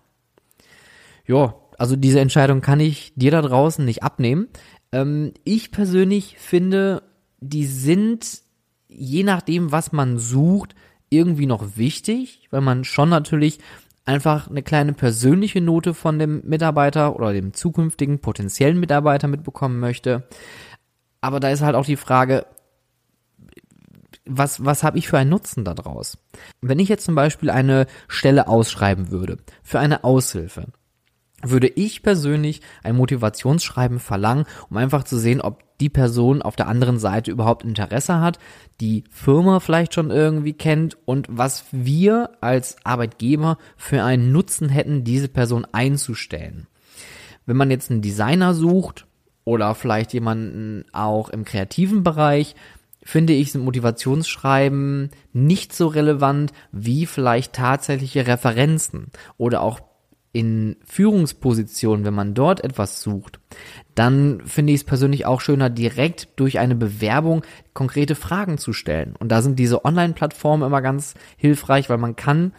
Ja, 1.25 1.55
also 1.77 1.95
diese 1.95 2.19
Entscheidung 2.19 2.61
kann 2.61 2.79
ich 2.79 3.13
dir 3.15 3.31
da 3.31 3.41
draußen 3.41 3.83
nicht 3.83 4.03
abnehmen. 4.03 4.47
Ähm, 4.91 5.33
ich 5.43 5.71
persönlich 5.71 6.35
finde, 6.37 7.03
die 7.39 7.65
sind 7.65 8.41
je 8.87 9.23
nachdem, 9.23 9.71
was 9.71 9.91
man 9.91 10.17
sucht, 10.17 10.75
irgendwie 11.09 11.45
noch 11.45 11.77
wichtig, 11.77 12.47
weil 12.51 12.61
man 12.61 12.83
schon 12.83 13.09
natürlich 13.09 13.59
einfach 14.05 14.49
eine 14.49 14.63
kleine 14.63 14.93
persönliche 14.93 15.61
Note 15.61 15.93
von 15.93 16.19
dem 16.19 16.41
Mitarbeiter 16.45 17.15
oder 17.15 17.33
dem 17.33 17.53
zukünftigen 17.53 18.19
potenziellen 18.19 18.79
Mitarbeiter 18.79 19.27
mitbekommen 19.27 19.79
möchte. 19.79 20.27
Aber 21.21 21.39
da 21.39 21.49
ist 21.49 21.61
halt 21.61 21.75
auch 21.75 21.85
die 21.85 21.97
Frage, 21.97 22.45
was, 24.25 24.63
was 24.65 24.83
habe 24.83 24.97
ich 24.97 25.07
für 25.07 25.17
einen 25.17 25.29
Nutzen 25.29 25.63
daraus? 25.63 26.17
Wenn 26.61 26.79
ich 26.79 26.89
jetzt 26.89 27.05
zum 27.05 27.15
Beispiel 27.15 27.49
eine 27.49 27.87
Stelle 28.07 28.47
ausschreiben 28.47 29.11
würde 29.11 29.37
für 29.63 29.79
eine 29.79 30.03
Aushilfe, 30.03 30.67
würde 31.43 31.67
ich 31.67 32.03
persönlich 32.03 32.61
ein 32.83 32.95
Motivationsschreiben 32.95 33.99
verlangen, 33.99 34.45
um 34.69 34.77
einfach 34.77 35.03
zu 35.03 35.17
sehen, 35.17 35.41
ob 35.41 35.63
die 35.79 35.89
Person 35.89 36.41
auf 36.41 36.55
der 36.55 36.67
anderen 36.67 36.99
Seite 36.99 37.31
überhaupt 37.31 37.63
Interesse 37.63 38.19
hat, 38.19 38.37
die 38.79 39.03
Firma 39.09 39.59
vielleicht 39.59 39.95
schon 39.95 40.11
irgendwie 40.11 40.53
kennt 40.53 40.97
und 41.05 41.27
was 41.29 41.65
wir 41.71 42.31
als 42.39 42.77
Arbeitgeber 42.83 43.57
für 43.77 44.03
einen 44.03 44.31
Nutzen 44.31 44.69
hätten, 44.69 45.03
diese 45.03 45.27
Person 45.27 45.65
einzustellen. 45.71 46.67
Wenn 47.45 47.57
man 47.57 47.71
jetzt 47.71 47.89
einen 47.89 48.01
Designer 48.01 48.53
sucht 48.53 49.07
oder 49.43 49.73
vielleicht 49.73 50.13
jemanden 50.13 50.85
auch 50.93 51.29
im 51.29 51.45
kreativen 51.45 52.03
Bereich, 52.03 52.55
finde 53.03 53.33
ich, 53.33 53.51
sind 53.51 53.65
Motivationsschreiben 53.65 55.09
nicht 55.33 55.73
so 55.73 55.87
relevant 55.87 56.53
wie 56.71 57.07
vielleicht 57.07 57.53
tatsächliche 57.53 58.27
Referenzen 58.27 59.07
oder 59.37 59.61
auch 59.61 59.79
in 60.33 60.77
Führungspositionen, 60.85 62.05
wenn 62.05 62.13
man 62.13 62.33
dort 62.33 62.63
etwas 62.63 63.01
sucht, 63.01 63.39
dann 63.95 64.41
finde 64.45 64.71
ich 64.71 64.81
es 64.81 64.85
persönlich 64.85 65.25
auch 65.25 65.41
schöner, 65.41 65.69
direkt 65.69 66.29
durch 66.37 66.59
eine 66.59 66.75
Bewerbung 66.75 67.43
konkrete 67.73 68.15
Fragen 68.15 68.57
zu 68.57 68.71
stellen. 68.71 69.15
Und 69.19 69.29
da 69.29 69.41
sind 69.41 69.59
diese 69.59 69.83
Online-Plattformen 69.83 70.65
immer 70.65 70.81
ganz 70.81 71.15
hilfreich, 71.35 71.89
weil 71.89 71.97
man 71.97 72.15
kann 72.15 72.53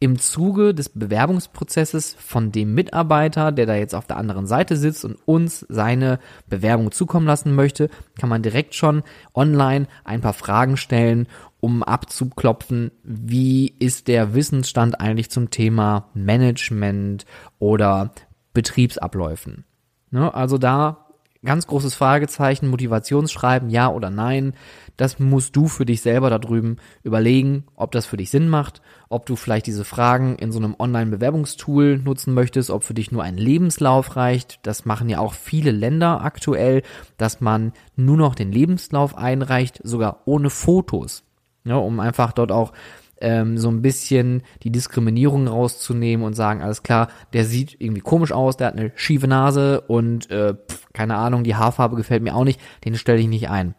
im 0.00 0.18
Zuge 0.18 0.74
des 0.74 0.90
Bewerbungsprozesses 0.90 2.14
von 2.14 2.52
dem 2.52 2.74
Mitarbeiter, 2.74 3.50
der 3.50 3.66
da 3.66 3.74
jetzt 3.74 3.94
auf 3.94 4.06
der 4.06 4.16
anderen 4.16 4.46
Seite 4.46 4.76
sitzt 4.76 5.04
und 5.04 5.16
uns 5.24 5.66
seine 5.68 6.20
Bewerbung 6.48 6.92
zukommen 6.92 7.26
lassen 7.26 7.54
möchte, 7.54 7.90
kann 8.18 8.28
man 8.28 8.42
direkt 8.42 8.74
schon 8.74 9.02
online 9.34 9.88
ein 10.04 10.20
paar 10.20 10.34
Fragen 10.34 10.76
stellen, 10.76 11.26
um 11.60 11.82
abzuklopfen, 11.82 12.92
wie 13.02 13.74
ist 13.78 14.06
der 14.06 14.34
Wissensstand 14.34 15.00
eigentlich 15.00 15.30
zum 15.30 15.50
Thema 15.50 16.08
Management 16.14 17.26
oder 17.58 18.12
Betriebsabläufen. 18.52 19.64
Ne, 20.10 20.32
also 20.32 20.58
da 20.58 21.07
ganz 21.44 21.66
großes 21.66 21.94
Fragezeichen, 21.94 22.68
Motivationsschreiben, 22.68 23.70
ja 23.70 23.88
oder 23.88 24.10
nein. 24.10 24.54
Das 24.96 25.18
musst 25.20 25.54
du 25.54 25.68
für 25.68 25.86
dich 25.86 26.00
selber 26.00 26.30
da 26.30 26.38
drüben 26.38 26.76
überlegen, 27.04 27.64
ob 27.76 27.92
das 27.92 28.06
für 28.06 28.16
dich 28.16 28.30
Sinn 28.30 28.48
macht, 28.48 28.82
ob 29.08 29.26
du 29.26 29.36
vielleicht 29.36 29.66
diese 29.66 29.84
Fragen 29.84 30.36
in 30.36 30.50
so 30.50 30.58
einem 30.58 30.74
Online-Bewerbungstool 30.76 31.98
nutzen 31.98 32.34
möchtest, 32.34 32.70
ob 32.70 32.82
für 32.82 32.94
dich 32.94 33.12
nur 33.12 33.22
ein 33.22 33.36
Lebenslauf 33.36 34.16
reicht. 34.16 34.58
Das 34.64 34.84
machen 34.84 35.08
ja 35.08 35.20
auch 35.20 35.34
viele 35.34 35.70
Länder 35.70 36.24
aktuell, 36.24 36.82
dass 37.16 37.40
man 37.40 37.72
nur 37.94 38.16
noch 38.16 38.34
den 38.34 38.50
Lebenslauf 38.50 39.16
einreicht, 39.16 39.80
sogar 39.84 40.22
ohne 40.24 40.50
Fotos. 40.50 41.22
Ja, 41.64 41.76
um 41.76 42.00
einfach 42.00 42.32
dort 42.32 42.50
auch 42.50 42.72
ähm, 43.20 43.58
so 43.58 43.68
ein 43.68 43.82
bisschen 43.82 44.42
die 44.62 44.70
Diskriminierung 44.70 45.48
rauszunehmen 45.48 46.24
und 46.24 46.34
sagen, 46.34 46.62
alles 46.62 46.82
klar, 46.82 47.08
der 47.32 47.44
sieht 47.44 47.80
irgendwie 47.80 48.00
komisch 48.00 48.32
aus, 48.32 48.56
der 48.56 48.68
hat 48.68 48.76
eine 48.76 48.92
schiefe 48.96 49.28
Nase 49.28 49.80
und 49.82 50.30
äh, 50.30 50.54
pf, 50.54 50.88
keine 50.92 51.16
Ahnung, 51.16 51.44
die 51.44 51.54
Haarfarbe 51.54 51.96
gefällt 51.96 52.22
mir 52.22 52.34
auch 52.34 52.44
nicht, 52.44 52.60
den 52.84 52.96
stelle 52.96 53.20
ich 53.20 53.28
nicht 53.28 53.50
ein. 53.50 53.74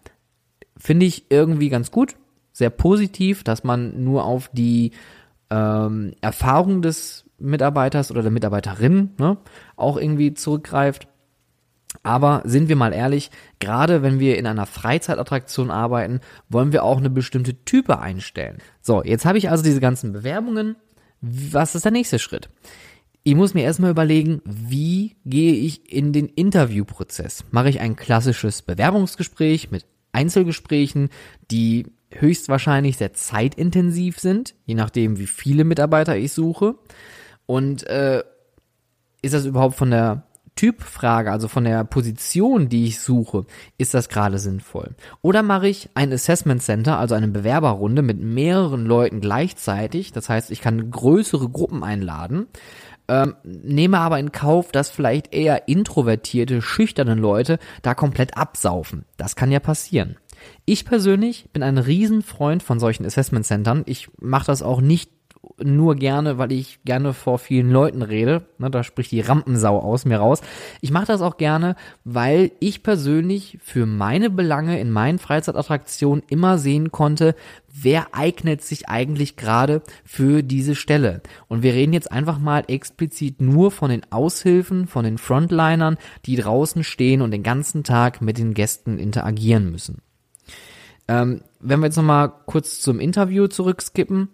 Finde 0.77 1.05
ich 1.05 1.25
irgendwie 1.29 1.69
ganz 1.69 1.91
gut, 1.91 2.15
sehr 2.51 2.69
positiv, 2.69 3.43
dass 3.43 3.63
man 3.63 4.03
nur 4.03 4.25
auf 4.25 4.49
die 4.53 4.91
ähm, 5.49 6.13
Erfahrung 6.21 6.81
des 6.81 7.25
Mitarbeiters 7.39 8.11
oder 8.11 8.21
der 8.21 8.31
Mitarbeiterin 8.31 9.11
ne, 9.17 9.37
auch 9.75 9.97
irgendwie 9.97 10.33
zurückgreift. 10.33 11.07
Aber 12.03 12.43
sind 12.45 12.69
wir 12.69 12.75
mal 12.75 12.93
ehrlich, 12.93 13.31
gerade 13.59 14.03
wenn 14.03 14.19
wir 14.19 14.37
in 14.37 14.45
einer 14.45 14.65
Freizeitattraktion 14.65 15.71
arbeiten, 15.71 16.21
wollen 16.47 16.71
wir 16.71 16.83
auch 16.83 16.97
eine 16.97 17.09
bestimmte 17.09 17.65
Type 17.65 17.99
einstellen. 17.99 18.59
So, 18.81 19.03
jetzt 19.03 19.25
habe 19.25 19.37
ich 19.37 19.49
also 19.49 19.63
diese 19.63 19.79
ganzen 19.79 20.13
Bewerbungen. 20.13 20.75
Was 21.21 21.75
ist 21.75 21.85
der 21.85 21.91
nächste 21.91 22.19
Schritt? 22.19 22.49
Ich 23.23 23.35
muss 23.35 23.53
mir 23.53 23.63
erstmal 23.63 23.91
überlegen, 23.91 24.41
wie 24.45 25.17
gehe 25.25 25.53
ich 25.53 25.91
in 25.91 26.13
den 26.13 26.27
Interviewprozess? 26.27 27.43
Mache 27.51 27.69
ich 27.69 27.79
ein 27.79 27.95
klassisches 27.95 28.61
Bewerbungsgespräch 28.61 29.71
mit 29.71 29.85
Einzelgesprächen, 30.11 31.09
die 31.51 31.87
höchstwahrscheinlich 32.11 32.97
sehr 32.97 33.13
zeitintensiv 33.13 34.19
sind, 34.19 34.55
je 34.65 34.75
nachdem, 34.75 35.19
wie 35.19 35.27
viele 35.27 35.63
Mitarbeiter 35.63 36.17
ich 36.17 36.31
suche. 36.31 36.75
Und 37.45 37.85
äh, 37.87 38.23
ist 39.21 39.33
das 39.33 39.45
überhaupt 39.45 39.75
von 39.75 39.91
der 39.91 40.23
Typfrage, 40.59 41.31
also 41.31 41.47
von 41.47 41.63
der 41.63 41.85
Position, 41.85 42.67
die 42.67 42.85
ich 42.85 42.99
suche, 42.99 43.45
ist 43.77 43.93
das 43.93 44.09
gerade 44.09 44.39
sinnvoll? 44.39 44.93
Oder 45.21 45.41
mache 45.41 45.69
ich 45.69 45.89
ein 45.93 46.11
Assessment 46.11 46.61
Center, 46.61 46.99
also 46.99 47.15
eine 47.15 47.29
Bewerberrunde 47.29 48.01
mit 48.01 48.19
mehreren 48.19 48.85
Leuten 48.85 49.21
gleichzeitig, 49.21 50.11
das 50.11 50.27
heißt, 50.27 50.51
ich 50.51 50.59
kann 50.59 50.91
größere 50.91 51.47
Gruppen 51.47 51.81
einladen, 51.81 52.47
ähm, 53.07 53.35
nehme 53.43 53.99
aber 53.99 54.19
in 54.19 54.33
Kauf, 54.33 54.73
dass 54.73 54.89
vielleicht 54.89 55.33
eher 55.33 55.69
introvertierte, 55.69 56.61
schüchterne 56.61 57.15
Leute 57.15 57.57
da 57.81 57.93
komplett 57.93 58.35
absaufen. 58.35 59.05
Das 59.15 59.37
kann 59.37 59.53
ja 59.53 59.61
passieren. 59.61 60.17
Ich 60.65 60.83
persönlich 60.83 61.47
bin 61.53 61.63
ein 61.63 61.77
Riesenfreund 61.77 62.63
von 62.63 62.81
solchen 62.81 63.05
Assessment 63.05 63.45
Centern. 63.45 63.83
Ich 63.85 64.09
mache 64.19 64.47
das 64.47 64.61
auch 64.61 64.81
nicht 64.81 65.09
nur 65.63 65.95
gerne, 65.95 66.37
weil 66.37 66.51
ich 66.51 66.79
gerne 66.83 67.13
vor 67.13 67.39
vielen 67.39 67.69
Leuten 67.69 68.01
rede. 68.01 68.45
Ne, 68.57 68.69
da 68.69 68.83
spricht 68.83 69.11
die 69.11 69.21
Rampensau 69.21 69.79
aus 69.79 70.05
mir 70.05 70.17
raus. 70.17 70.41
Ich 70.81 70.91
mache 70.91 71.07
das 71.07 71.21
auch 71.21 71.37
gerne, 71.37 71.75
weil 72.03 72.51
ich 72.59 72.83
persönlich 72.83 73.59
für 73.61 73.85
meine 73.85 74.29
Belange 74.29 74.79
in 74.79 74.91
meinen 74.91 75.19
Freizeitattraktionen 75.19 76.23
immer 76.29 76.57
sehen 76.57 76.91
konnte, 76.91 77.35
wer 77.71 78.13
eignet 78.13 78.61
sich 78.61 78.89
eigentlich 78.89 79.35
gerade 79.35 79.81
für 80.03 80.43
diese 80.43 80.75
Stelle. 80.75 81.21
Und 81.47 81.63
wir 81.63 81.73
reden 81.73 81.93
jetzt 81.93 82.11
einfach 82.11 82.39
mal 82.39 82.63
explizit 82.67 83.41
nur 83.41 83.71
von 83.71 83.89
den 83.89 84.11
Aushilfen, 84.11 84.87
von 84.87 85.03
den 85.03 85.17
Frontlinern, 85.17 85.97
die 86.25 86.35
draußen 86.35 86.83
stehen 86.83 87.21
und 87.21 87.31
den 87.31 87.43
ganzen 87.43 87.83
Tag 87.83 88.21
mit 88.21 88.37
den 88.37 88.53
Gästen 88.53 88.97
interagieren 88.97 89.71
müssen. 89.71 90.01
Ähm, 91.09 91.41
wenn 91.59 91.79
wir 91.79 91.87
jetzt 91.87 91.97
nochmal 91.97 92.31
kurz 92.45 92.81
zum 92.81 92.99
Interview 92.99 93.47
zurückskippen, 93.47 94.29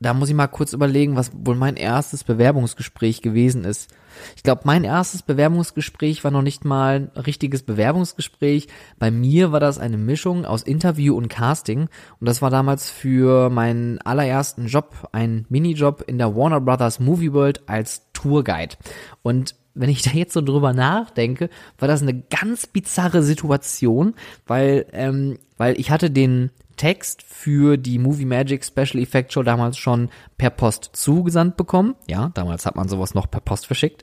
da 0.00 0.12
muss 0.12 0.28
ich 0.28 0.34
mal 0.34 0.48
kurz 0.48 0.72
überlegen, 0.72 1.16
was 1.16 1.30
wohl 1.34 1.54
mein 1.54 1.76
erstes 1.76 2.24
Bewerbungsgespräch 2.24 3.22
gewesen 3.22 3.64
ist. 3.64 3.90
Ich 4.36 4.42
glaube, 4.42 4.62
mein 4.64 4.84
erstes 4.84 5.22
Bewerbungsgespräch 5.22 6.24
war 6.24 6.30
noch 6.30 6.42
nicht 6.42 6.64
mal 6.64 7.10
ein 7.14 7.20
richtiges 7.20 7.62
Bewerbungsgespräch. 7.62 8.68
Bei 8.98 9.10
mir 9.10 9.50
war 9.50 9.60
das 9.60 9.78
eine 9.78 9.96
Mischung 9.96 10.44
aus 10.44 10.62
Interview 10.62 11.16
und 11.16 11.28
Casting. 11.28 11.88
Und 12.20 12.28
das 12.28 12.42
war 12.42 12.50
damals 12.50 12.90
für 12.90 13.50
meinen 13.50 13.98
allerersten 14.02 14.66
Job, 14.66 15.08
ein 15.12 15.46
Minijob 15.48 16.04
in 16.06 16.18
der 16.18 16.36
Warner 16.36 16.60
Brothers 16.60 17.00
Movie 17.00 17.32
World 17.32 17.68
als 17.68 18.02
Tourguide. 18.12 18.76
Und 19.22 19.56
wenn 19.74 19.90
ich 19.90 20.02
da 20.02 20.10
jetzt 20.12 20.32
so 20.32 20.40
drüber 20.40 20.72
nachdenke, 20.72 21.50
war 21.78 21.88
das 21.88 22.02
eine 22.02 22.14
ganz 22.14 22.66
bizarre 22.66 23.22
Situation, 23.22 24.14
weil, 24.46 24.86
ähm, 24.92 25.38
weil 25.56 25.78
ich 25.78 25.90
hatte 25.90 26.10
den 26.10 26.50
Text 26.76 27.22
für 27.22 27.76
die 27.76 27.98
Movie 27.98 28.24
Magic 28.24 28.64
Special 28.64 29.02
Effect 29.02 29.32
Show 29.32 29.42
damals 29.42 29.76
schon 29.76 30.08
per 30.38 30.50
Post 30.50 30.90
zugesandt 30.92 31.56
bekommen. 31.56 31.94
Ja, 32.08 32.30
damals 32.34 32.66
hat 32.66 32.76
man 32.76 32.88
sowas 32.88 33.14
noch 33.14 33.30
per 33.30 33.40
Post 33.40 33.66
verschickt. 33.66 34.02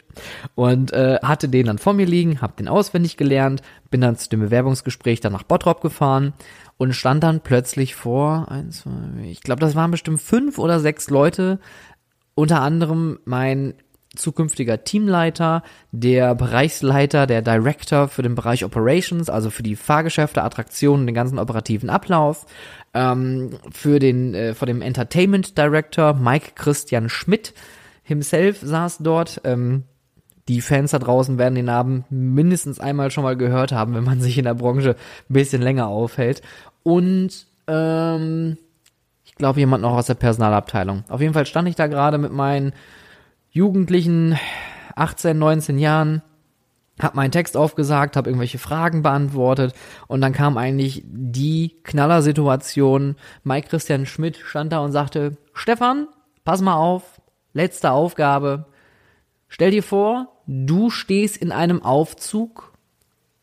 Und 0.55 0.93
äh, 0.93 1.19
hatte 1.21 1.49
den 1.49 1.65
dann 1.65 1.77
vor 1.77 1.93
mir 1.93 2.05
liegen, 2.05 2.41
hab 2.41 2.55
den 2.57 2.67
auswendig 2.67 3.17
gelernt, 3.17 3.61
bin 3.89 4.01
dann 4.01 4.15
zu 4.15 4.29
dem 4.29 4.39
Bewerbungsgespräch 4.39 5.19
dann 5.19 5.33
nach 5.33 5.43
Bottrop 5.43 5.81
gefahren 5.81 6.33
und 6.77 6.93
stand 6.93 7.23
dann 7.23 7.41
plötzlich 7.41 7.95
vor, 7.95 8.49
eins, 8.49 8.81
zwei, 8.81 8.91
ich 9.23 9.41
glaube, 9.41 9.59
das 9.59 9.75
waren 9.75 9.91
bestimmt 9.91 10.21
fünf 10.21 10.57
oder 10.57 10.79
sechs 10.79 11.09
Leute, 11.09 11.59
unter 12.35 12.61
anderem 12.61 13.19
mein 13.25 13.73
zukünftiger 14.15 14.83
Teamleiter, 14.83 15.63
der 15.91 16.35
Bereichsleiter, 16.35 17.27
der 17.27 17.41
Director 17.41 18.07
für 18.07 18.21
den 18.21 18.35
Bereich 18.35 18.65
Operations, 18.65 19.29
also 19.29 19.49
für 19.49 19.63
die 19.63 19.75
Fahrgeschäfte, 19.75 20.43
Attraktionen, 20.43 21.05
den 21.05 21.15
ganzen 21.15 21.39
operativen 21.39 21.89
Ablauf, 21.89 22.45
ähm, 22.93 23.51
für 23.71 23.99
den, 23.99 24.33
äh, 24.33 24.53
vor 24.53 24.65
dem 24.65 24.81
Entertainment 24.81 25.57
Director 25.57 26.13
Mike 26.13 26.51
Christian 26.55 27.07
Schmidt 27.09 27.53
himself 28.03 28.59
saß 28.61 28.97
dort. 28.99 29.41
Ähm, 29.45 29.83
die 30.47 30.59
Fans 30.59 30.91
da 30.91 30.99
draußen 30.99 31.37
werden 31.37 31.55
den 31.55 31.65
Namen 31.65 32.03
mindestens 32.09 32.79
einmal 32.79 33.11
schon 33.11 33.23
mal 33.23 33.37
gehört 33.37 33.71
haben, 33.71 33.93
wenn 33.93 34.03
man 34.03 34.19
sich 34.19 34.37
in 34.37 34.43
der 34.43 34.55
Branche 34.55 34.95
ein 35.29 35.33
bisschen 35.33 35.61
länger 35.61 35.87
aufhält. 35.87 36.41
Und 36.83 37.45
ähm, 37.67 38.57
ich 39.23 39.35
glaube 39.35 39.59
jemand 39.59 39.83
noch 39.83 39.93
aus 39.93 40.07
der 40.07 40.15
Personalabteilung. 40.15 41.05
Auf 41.07 41.21
jeden 41.21 41.33
Fall 41.33 41.45
stand 41.45 41.69
ich 41.69 41.75
da 41.75 41.87
gerade 41.87 42.17
mit 42.17 42.33
meinen 42.33 42.73
Jugendlichen, 43.53 44.39
18, 44.95 45.37
19 45.37 45.77
Jahren, 45.77 46.21
hab 46.99 47.15
meinen 47.15 47.31
Text 47.31 47.57
aufgesagt, 47.57 48.15
habe 48.15 48.29
irgendwelche 48.29 48.59
Fragen 48.59 49.01
beantwortet 49.01 49.73
und 50.07 50.21
dann 50.21 50.31
kam 50.31 50.57
eigentlich 50.57 51.03
die 51.05 51.75
Knallersituation. 51.83 53.15
Mike 53.43 53.67
Christian 53.67 54.05
Schmidt 54.05 54.37
stand 54.37 54.71
da 54.71 54.79
und 54.79 54.93
sagte, 54.93 55.37
Stefan, 55.53 56.07
pass 56.45 56.61
mal 56.61 56.75
auf, 56.75 57.21
letzte 57.53 57.91
Aufgabe. 57.91 58.67
Stell 59.49 59.71
dir 59.71 59.83
vor, 59.83 60.29
du 60.47 60.89
stehst 60.89 61.35
in 61.35 61.51
einem 61.51 61.83
Aufzug 61.83 62.71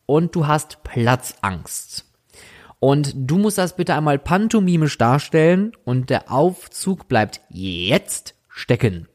und 0.07 0.35
du 0.35 0.47
hast 0.47 0.83
Platzangst. 0.85 2.07
Und 2.81 3.13
du 3.15 3.37
musst 3.37 3.59
das 3.59 3.77
bitte 3.77 3.95
einmal 3.95 4.19
pantomimisch 4.19 4.97
darstellen 4.97 5.73
und 5.85 6.09
der 6.09 6.31
Aufzug 6.33 7.09
bleibt 7.09 7.43
jetzt 7.51 8.37
stecken. 8.49 9.09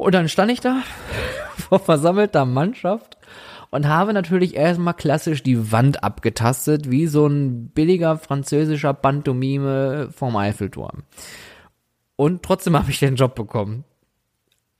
Und 0.00 0.14
dann 0.14 0.30
stand 0.30 0.50
ich 0.50 0.60
da 0.60 0.82
vor 1.58 1.78
versammelter 1.78 2.46
Mannschaft 2.46 3.18
und 3.68 3.86
habe 3.86 4.14
natürlich 4.14 4.56
erstmal 4.56 4.94
klassisch 4.94 5.42
die 5.42 5.72
Wand 5.72 6.02
abgetastet, 6.02 6.90
wie 6.90 7.06
so 7.06 7.26
ein 7.26 7.68
billiger 7.68 8.16
französischer 8.16 8.94
Pantomime 8.94 10.08
vom 10.10 10.36
Eiffelturm. 10.36 11.02
Und 12.16 12.42
trotzdem 12.42 12.78
habe 12.78 12.90
ich 12.90 12.98
den 12.98 13.16
Job 13.16 13.34
bekommen. 13.34 13.84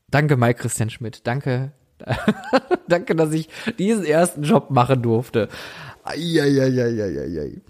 Danke, 0.09 0.39
Mike 0.39 0.61
Christian 0.61 0.89
Schmidt. 0.89 1.27
Danke. 1.27 1.73
Danke, 2.89 3.15
dass 3.15 3.35
ich 3.35 3.51
diesen 3.79 4.07
ersten 4.07 4.43
Job 4.43 4.71
machen 4.71 5.03
durfte. 5.03 5.51
Eieieiei. 6.03 7.61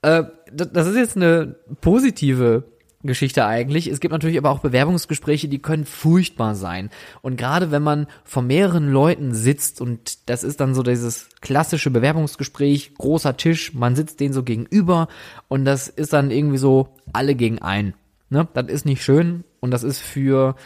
Äh, 0.00 0.24
das 0.50 0.86
ist 0.86 0.96
jetzt 0.96 1.16
eine 1.16 1.54
positive 1.82 2.64
Geschichte 3.06 3.46
eigentlich. 3.46 3.86
Es 3.86 4.00
gibt 4.00 4.12
natürlich 4.12 4.38
aber 4.38 4.50
auch 4.50 4.60
Bewerbungsgespräche, 4.60 5.48
die 5.48 5.60
können 5.60 5.84
furchtbar 5.84 6.54
sein. 6.54 6.90
Und 7.22 7.36
gerade 7.36 7.70
wenn 7.70 7.82
man 7.82 8.06
vor 8.24 8.42
mehreren 8.42 8.90
Leuten 8.90 9.34
sitzt 9.34 9.80
und 9.80 10.28
das 10.28 10.44
ist 10.44 10.60
dann 10.60 10.74
so 10.74 10.82
dieses 10.82 11.28
klassische 11.40 11.90
Bewerbungsgespräch, 11.90 12.94
großer 12.94 13.36
Tisch, 13.36 13.74
man 13.74 13.96
sitzt 13.96 14.20
denen 14.20 14.34
so 14.34 14.42
gegenüber 14.42 15.08
und 15.48 15.64
das 15.64 15.88
ist 15.88 16.12
dann 16.12 16.30
irgendwie 16.30 16.58
so 16.58 16.88
alle 17.12 17.34
gegen 17.34 17.60
einen. 17.60 17.94
Ne? 18.30 18.48
Das 18.54 18.66
ist 18.68 18.86
nicht 18.86 19.02
schön 19.02 19.44
und 19.60 19.70
das 19.70 19.82
ist 19.82 20.00
für 20.00 20.56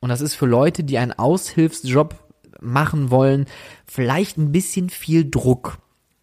und 0.00 0.10
das 0.10 0.20
ist 0.20 0.34
für 0.34 0.46
Leute, 0.46 0.84
die 0.84 0.98
einen 0.98 1.12
Aushilfsjob 1.12 2.14
machen 2.60 3.10
wollen, 3.10 3.46
vielleicht 3.86 4.38
ein 4.38 4.52
bisschen 4.52 4.90
viel 4.90 5.28
Druck. 5.28 5.78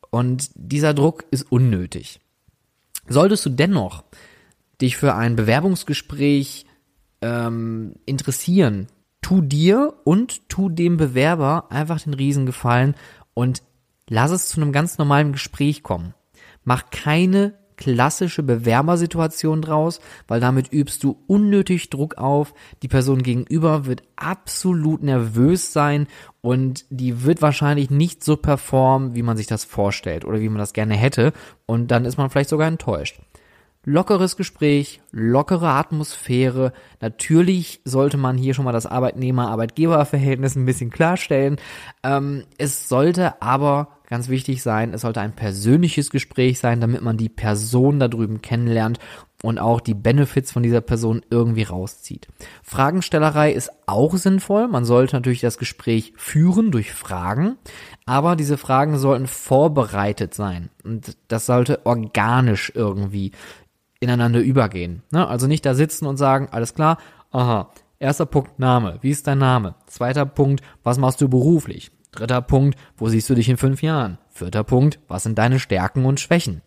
Und 0.10 0.50
dieser 0.56 0.94
Druck 0.94 1.26
ist 1.32 1.52
unnötig. 1.52 2.22
Solltest 3.08 3.46
du 3.46 3.50
dennoch 3.50 4.04
dich 4.82 4.98
für 4.98 5.16
ein 5.16 5.36
Bewerbungsgespräch 5.36 6.66
ähm, 7.22 7.96
interessieren, 8.06 8.88
tu 9.22 9.42
dir 9.42 9.94
und 10.04 10.50
tu 10.50 10.70
dem 10.70 10.98
Bewerber 10.98 11.72
einfach 11.72 12.02
den 12.02 12.14
Riesengefallen 12.14 12.96
und 13.34 13.64
lass 14.08 14.32
es 14.32 14.50
zu 14.50 14.62
einem 14.62 14.72
ganz 14.72 14.98
normalen 14.98 15.32
Gespräch 15.32 15.84
kommen. 15.84 16.14
Mach 16.64 16.90
keine 16.90 17.54
klassische 17.78 18.44
Bewerbersituation 18.44 19.62
draus, 19.62 20.00
weil 20.28 20.40
damit 20.40 20.72
übst 20.72 21.04
du 21.04 21.18
unnötig 21.28 21.90
Druck 21.90 22.18
auf. 22.18 22.54
Die 22.82 22.88
Person 22.88 23.22
gegenüber 23.22 23.86
wird 23.86 24.04
absolut 24.16 25.04
nervös 25.04 25.74
sein 25.74 26.08
und 26.42 26.86
die 26.90 27.24
wird 27.24 27.42
wahrscheinlich 27.42 27.90
nicht 27.90 28.24
so 28.24 28.38
performen, 28.38 29.16
wie 29.16 29.24
man 29.24 29.38
sich 29.38 29.48
das 29.48 29.66
vorstellt 29.66 30.24
oder 30.24 30.40
wie 30.40 30.50
man 30.50 30.60
das 30.60 30.74
gerne 30.74 30.96
hätte. 30.96 31.34
Und 31.66 31.92
dann 31.92 32.06
ist 32.06 32.18
man 32.18 32.30
vielleicht 32.30 32.50
sogar 32.50 32.68
enttäuscht 32.68 33.20
lockeres 33.86 34.36
Gespräch, 34.36 35.02
lockere 35.12 35.70
Atmosphäre. 35.70 36.74
Natürlich 37.00 37.82
sollte 37.86 38.18
man 38.18 38.38
hier 38.38 38.54
schon 38.54 38.66
mal 38.66 38.72
das 38.72 38.88
Arbeitnehmer-Arbeitgeber-Verhältnis 38.88 40.56
ein 40.56 40.66
bisschen 40.66 40.90
klarstellen. 40.90 41.58
Ähm, 42.04 42.44
es 42.58 42.90
sollte 42.90 43.42
aber 43.42 43.90
ganz 44.08 44.30
wichtig 44.30 44.62
sein, 44.62 44.94
es 44.94 45.02
sollte 45.02 45.22
ein 45.22 45.34
persönliches 45.36 46.10
Gespräch 46.10 46.60
sein, 46.60 46.82
damit 46.82 47.02
man 47.02 47.18
die 47.18 47.30
Person 47.30 48.00
da 48.00 48.08
drüben 48.08 48.42
kennenlernt 48.42 49.00
und 49.44 49.60
auch 49.60 49.80
die 49.80 49.94
Benefits 49.94 50.52
von 50.52 50.64
dieser 50.64 50.82
Person 50.82 51.22
irgendwie 51.30 51.64
rauszieht. 51.64 52.28
Fragenstellerei 52.64 53.52
ist 53.52 53.72
auch 53.86 54.16
sinnvoll. 54.16 54.68
Man 54.68 54.86
sollte 54.86 55.16
natürlich 55.16 55.42
das 55.42 55.58
Gespräch 55.58 56.14
führen 56.16 56.72
durch 56.72 56.92
Fragen, 56.94 57.58
aber 58.06 58.36
diese 58.36 58.58
Fragen 58.58 58.98
sollten 58.98 59.28
vorbereitet 59.28 60.34
sein 60.34 60.70
und 60.84 61.18
das 61.28 61.46
sollte 61.46 61.86
organisch 61.86 62.72
irgendwie 62.76 63.32
ineinander 64.06 64.40
übergehen. 64.40 65.04
Ne? 65.12 65.28
Also 65.28 65.48
nicht 65.48 65.66
da 65.66 65.74
sitzen 65.74 66.06
und 66.06 66.18
sagen, 66.18 66.48
alles 66.52 66.74
klar, 66.74 66.98
aha, 67.32 67.70
erster 68.00 68.26
Punkt 68.26 68.60
Name, 68.60 69.00
wie 69.02 69.12
ist 69.12 69.28
dein 69.28 69.40
Name? 69.40 69.76
Zweiter 69.88 70.26
Punkt, 70.26 70.64
was 70.84 70.98
machst 70.98 71.20
du 71.22 71.28
beruflich? 71.28 71.92
Dritter 72.12 72.42
Punkt, 72.42 72.80
wo 72.98 73.10
siehst 73.10 73.30
du 73.30 73.36
dich 73.36 73.50
in 73.50 73.58
fünf 73.58 73.82
Jahren? 73.82 74.18
Vierter 74.30 74.64
Punkt, 74.64 75.00
was 75.08 75.24
sind 75.24 75.38
deine 75.38 75.60
Stärken 75.60 76.06
und 76.06 76.20
Schwächen? 76.20 76.62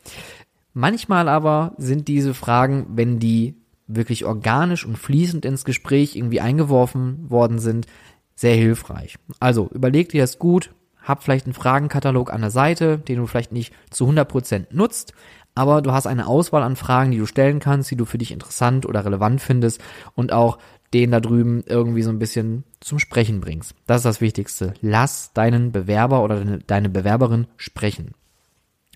Manchmal 0.75 1.29
aber 1.29 1.75
sind 1.79 2.09
diese 2.09 2.35
Fragen, 2.35 2.87
wenn 2.91 3.19
die 3.19 3.57
wirklich 3.87 4.25
organisch 4.25 4.85
und 4.85 4.99
fließend 4.99 5.45
ins 5.45 5.65
Gespräch 5.65 6.15
irgendwie 6.15 6.41
eingeworfen 6.41 7.31
worden 7.31 7.59
sind, 7.59 7.87
sehr 8.35 8.55
hilfreich. 8.55 9.17
Also 9.41 9.69
überleg 9.73 10.11
dir 10.11 10.23
das 10.23 10.39
gut, 10.39 10.71
hab 11.03 11.23
vielleicht 11.23 11.47
einen 11.47 11.55
Fragenkatalog 11.55 12.33
an 12.33 12.43
der 12.43 12.51
Seite, 12.51 12.99
den 12.99 13.17
du 13.17 13.27
vielleicht 13.27 13.53
nicht 13.53 13.73
zu 13.91 14.07
100% 14.07 14.67
nutzt, 14.71 15.15
aber 15.59 15.83
du 15.83 15.93
hast 15.93 16.07
eine 16.07 16.29
Auswahl 16.29 16.63
an 16.63 16.77
Fragen, 16.77 17.11
die 17.11 17.19
du 17.19 17.27
stellen 17.27 17.59
kannst, 17.59 17.91
die 17.91 17.97
du 17.97 18.05
für 18.05 18.17
dich 18.17 18.31
interessant 18.31 18.87
oder 18.87 19.05
relevant 19.05 19.41
findest 19.41 19.81
und 20.15 20.33
auch 20.33 20.59
den 20.95 21.11
da 21.11 21.19
drüben 21.19 21.65
irgendwie 21.67 22.03
so 22.03 22.11
ein 22.11 22.21
bisschen 22.21 22.63
zum 22.81 23.01
Sprechen 23.01 23.41
bringst. 23.41 23.75
Das 23.87 23.99
ist 23.99 24.05
das 24.05 24.21
Wichtigste. 24.21 24.75
Lass 24.81 25.33
deinen 25.33 25.73
Bewerber 25.73 26.23
oder 26.23 26.59
deine 26.67 26.89
Bewerberin 26.89 27.49
sprechen. 27.57 28.13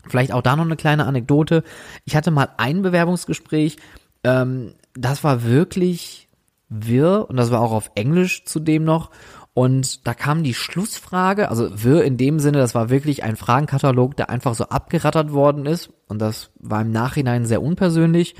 Vielleicht 0.06 0.32
auch 0.32 0.42
da 0.42 0.54
noch 0.54 0.64
eine 0.64 0.76
kleine 0.76 1.04
Anekdote. 1.04 1.64
Ich 2.04 2.14
hatte 2.14 2.30
mal 2.30 2.48
ein 2.56 2.82
Bewerbungsgespräch, 2.82 3.76
ähm, 4.22 4.74
das 4.94 5.24
war 5.24 5.44
wirklich 5.44 6.28
wirr 6.68 7.26
und 7.28 7.36
das 7.36 7.50
war 7.50 7.60
auch 7.60 7.72
auf 7.72 7.90
Englisch 7.96 8.44
zudem 8.44 8.84
noch. 8.84 9.10
Und 9.54 10.06
da 10.06 10.14
kam 10.14 10.42
die 10.42 10.54
Schlussfrage, 10.54 11.50
also 11.50 11.84
wirr 11.84 12.04
in 12.04 12.16
dem 12.16 12.40
Sinne, 12.40 12.58
das 12.58 12.74
war 12.74 12.88
wirklich 12.88 13.22
ein 13.22 13.36
Fragenkatalog, 13.36 14.16
der 14.16 14.30
einfach 14.30 14.54
so 14.54 14.64
abgerattert 14.64 15.32
worden 15.32 15.66
ist. 15.66 15.90
Und 16.08 16.20
das 16.20 16.50
war 16.58 16.80
im 16.80 16.90
Nachhinein 16.90 17.44
sehr 17.44 17.62
unpersönlich. 17.62 18.34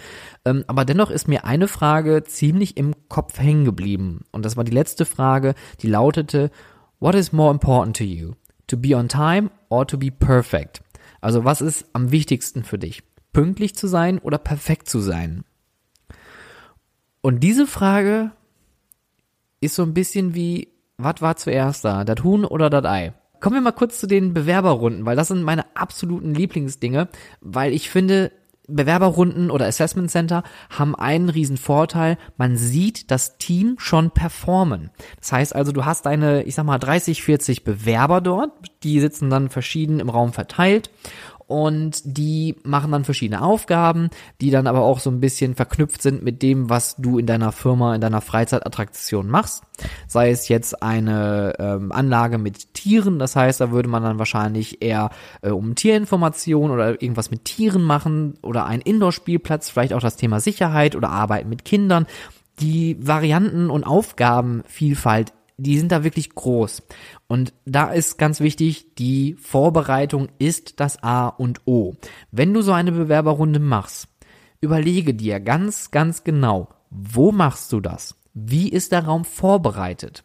Ähm, 0.46 0.64
aber 0.68 0.86
dennoch 0.86 1.10
ist 1.10 1.28
mir 1.28 1.44
eine 1.44 1.68
Frage 1.68 2.24
ziemlich 2.24 2.78
im 2.78 2.94
Kopf 3.08 3.38
hängen 3.38 3.66
geblieben. 3.66 4.24
Und 4.30 4.46
das 4.46 4.56
war 4.56 4.64
die 4.64 4.72
letzte 4.72 5.04
Frage, 5.04 5.54
die 5.80 5.88
lautete, 5.88 6.50
What 6.98 7.14
is 7.14 7.32
more 7.32 7.52
important 7.52 7.96
to 7.96 8.04
you? 8.04 8.32
To 8.68 8.76
be 8.76 8.96
on 8.96 9.08
time 9.08 9.50
or 9.68 9.86
to 9.86 9.98
be 9.98 10.10
perfect? 10.10 10.82
Also 11.20 11.44
was 11.44 11.60
ist 11.60 11.84
am 11.92 12.10
wichtigsten 12.10 12.64
für 12.64 12.78
dich? 12.78 13.02
Pünktlich 13.32 13.74
zu 13.74 13.86
sein 13.86 14.18
oder 14.18 14.38
perfekt 14.38 14.88
zu 14.88 15.00
sein? 15.00 15.44
Und 17.20 17.40
diese 17.40 17.66
Frage 17.66 18.32
ist 19.60 19.74
so 19.74 19.82
ein 19.82 19.94
bisschen 19.94 20.34
wie, 20.34 20.71
was 21.04 21.20
war 21.20 21.36
zuerst 21.36 21.84
da? 21.84 22.04
Das 22.04 22.22
Huhn 22.22 22.44
oder 22.44 22.70
das 22.70 22.84
Ei? 22.84 23.12
Kommen 23.40 23.56
wir 23.56 23.60
mal 23.60 23.72
kurz 23.72 23.98
zu 23.98 24.06
den 24.06 24.34
Bewerberrunden, 24.34 25.04
weil 25.04 25.16
das 25.16 25.28
sind 25.28 25.42
meine 25.42 25.64
absoluten 25.74 26.34
Lieblingsdinge, 26.34 27.08
weil 27.40 27.72
ich 27.72 27.90
finde, 27.90 28.30
Bewerberrunden 28.68 29.50
oder 29.50 29.66
Assessment 29.66 30.10
Center 30.10 30.44
haben 30.70 30.94
einen 30.94 31.28
riesen 31.28 31.56
Vorteil. 31.56 32.16
Man 32.36 32.56
sieht 32.56 33.10
das 33.10 33.36
Team 33.38 33.74
schon 33.78 34.12
performen. 34.12 34.90
Das 35.18 35.32
heißt 35.32 35.54
also, 35.54 35.72
du 35.72 35.84
hast 35.84 36.06
deine, 36.06 36.44
ich 36.44 36.54
sag 36.54 36.64
mal, 36.64 36.78
30, 36.78 37.22
40 37.22 37.64
Bewerber 37.64 38.20
dort. 38.20 38.52
Die 38.84 39.00
sitzen 39.00 39.30
dann 39.30 39.48
verschieden 39.48 40.00
im 40.00 40.08
Raum 40.08 40.32
verteilt 40.32 40.90
und 41.52 42.00
die 42.04 42.56
machen 42.64 42.92
dann 42.92 43.04
verschiedene 43.04 43.42
Aufgaben, 43.42 44.08
die 44.40 44.50
dann 44.50 44.66
aber 44.66 44.80
auch 44.80 45.00
so 45.00 45.10
ein 45.10 45.20
bisschen 45.20 45.54
verknüpft 45.54 46.00
sind 46.00 46.22
mit 46.22 46.40
dem, 46.40 46.70
was 46.70 46.96
du 46.96 47.18
in 47.18 47.26
deiner 47.26 47.52
Firma, 47.52 47.94
in 47.94 48.00
deiner 48.00 48.22
Freizeitattraktion 48.22 49.28
machst. 49.28 49.64
Sei 50.08 50.30
es 50.30 50.48
jetzt 50.48 50.82
eine 50.82 51.52
ähm, 51.58 51.92
Anlage 51.92 52.38
mit 52.38 52.72
Tieren, 52.72 53.18
das 53.18 53.36
heißt, 53.36 53.60
da 53.60 53.70
würde 53.70 53.90
man 53.90 54.02
dann 54.02 54.18
wahrscheinlich 54.18 54.80
eher 54.80 55.10
äh, 55.42 55.50
um 55.50 55.74
Tierinformation 55.74 56.70
oder 56.70 57.02
irgendwas 57.02 57.30
mit 57.30 57.44
Tieren 57.44 57.82
machen 57.82 58.38
oder 58.40 58.64
ein 58.64 58.80
Indoor-Spielplatz, 58.80 59.68
vielleicht 59.68 59.92
auch 59.92 60.00
das 60.00 60.16
Thema 60.16 60.40
Sicherheit 60.40 60.96
oder 60.96 61.10
Arbeiten 61.10 61.50
mit 61.50 61.66
Kindern. 61.66 62.06
Die 62.60 62.96
Varianten 62.98 63.68
und 63.68 63.84
Aufgabenvielfalt 63.84 65.34
die 65.56 65.78
sind 65.78 65.92
da 65.92 66.04
wirklich 66.04 66.34
groß. 66.34 66.82
Und 67.28 67.52
da 67.64 67.90
ist 67.90 68.18
ganz 68.18 68.40
wichtig, 68.40 68.94
die 68.96 69.34
Vorbereitung 69.34 70.28
ist 70.38 70.80
das 70.80 71.02
A 71.02 71.28
und 71.28 71.60
O. 71.66 71.94
Wenn 72.30 72.52
du 72.52 72.62
so 72.62 72.72
eine 72.72 72.92
Bewerberrunde 72.92 73.60
machst, 73.60 74.08
überlege 74.60 75.14
dir 75.14 75.40
ganz, 75.40 75.90
ganz 75.90 76.24
genau, 76.24 76.68
wo 76.90 77.32
machst 77.32 77.72
du 77.72 77.80
das? 77.80 78.16
Wie 78.34 78.68
ist 78.68 78.92
der 78.92 79.04
Raum 79.04 79.24
vorbereitet? 79.24 80.24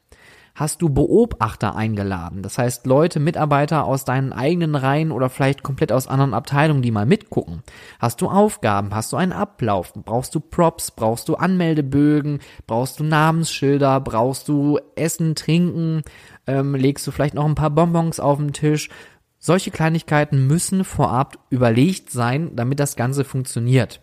Hast 0.58 0.82
du 0.82 0.90
Beobachter 0.90 1.76
eingeladen. 1.76 2.42
Das 2.42 2.58
heißt 2.58 2.88
Leute, 2.88 3.20
Mitarbeiter 3.20 3.86
aus 3.86 4.06
deinen 4.06 4.34
eigenen 4.34 4.76
Reihen 4.76 5.12
oder 5.12 5.30
vielleicht 5.30 5.62
komplett 5.62 5.92
aus 5.92 6.08
anderen 6.08 6.34
Abteilungen, 6.34 6.82
die 6.82 6.90
mal 6.90 7.06
mitgucken. 7.06 7.62
Hast 8.00 8.22
du 8.22 8.28
Aufgaben? 8.28 8.94
Hast 8.94 9.14
du 9.14 9.18
einen 9.18 9.34
Ablauf? 9.34 9.94
Brauchst 9.94 10.34
du 10.34 10.40
Props? 10.40 10.90
Brauchst 10.90 11.30
du 11.30 11.36
Anmeldebögen? 11.36 12.40
Brauchst 12.66 13.00
du 13.00 13.04
Namensschilder? 13.04 14.00
Brauchst 14.00 14.48
du 14.48 14.80
Essen, 14.96 15.36
Trinken? 15.36 16.02
Ähm, 16.48 16.74
legst 16.74 17.06
du 17.06 17.12
vielleicht 17.12 17.36
noch 17.36 17.46
ein 17.46 17.56
paar 17.56 17.70
Bonbons 17.70 18.20
auf 18.20 18.40
den 18.40 18.52
Tisch? 18.52 18.90
Solche 19.38 19.70
Kleinigkeiten 19.70 20.48
müssen 20.48 20.84
vorab 20.84 21.38
überlegt 21.52 22.10
sein, 22.10 22.56
damit 22.56 22.80
das 22.80 22.96
Ganze 22.96 23.24
funktioniert. 23.24 24.02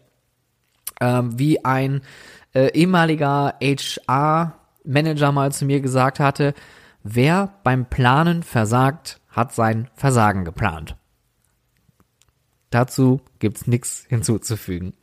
Ähm, 1.00 1.36
wie 1.36 1.64
ein 1.64 2.02
äh, 2.54 2.68
ehemaliger 2.68 3.54
HR 3.60 4.54
Manager 4.84 5.32
mal 5.32 5.52
zu 5.52 5.64
mir 5.64 5.80
gesagt 5.80 6.20
hatte, 6.20 6.54
wer 7.02 7.54
beim 7.64 7.86
Planen 7.86 8.42
versagt, 8.42 9.20
hat 9.30 9.54
sein 9.54 9.88
Versagen 9.94 10.44
geplant. 10.44 10.96
Dazu 12.70 13.20
gibt's 13.38 13.66
nichts 13.66 14.04
hinzuzufügen. 14.08 14.94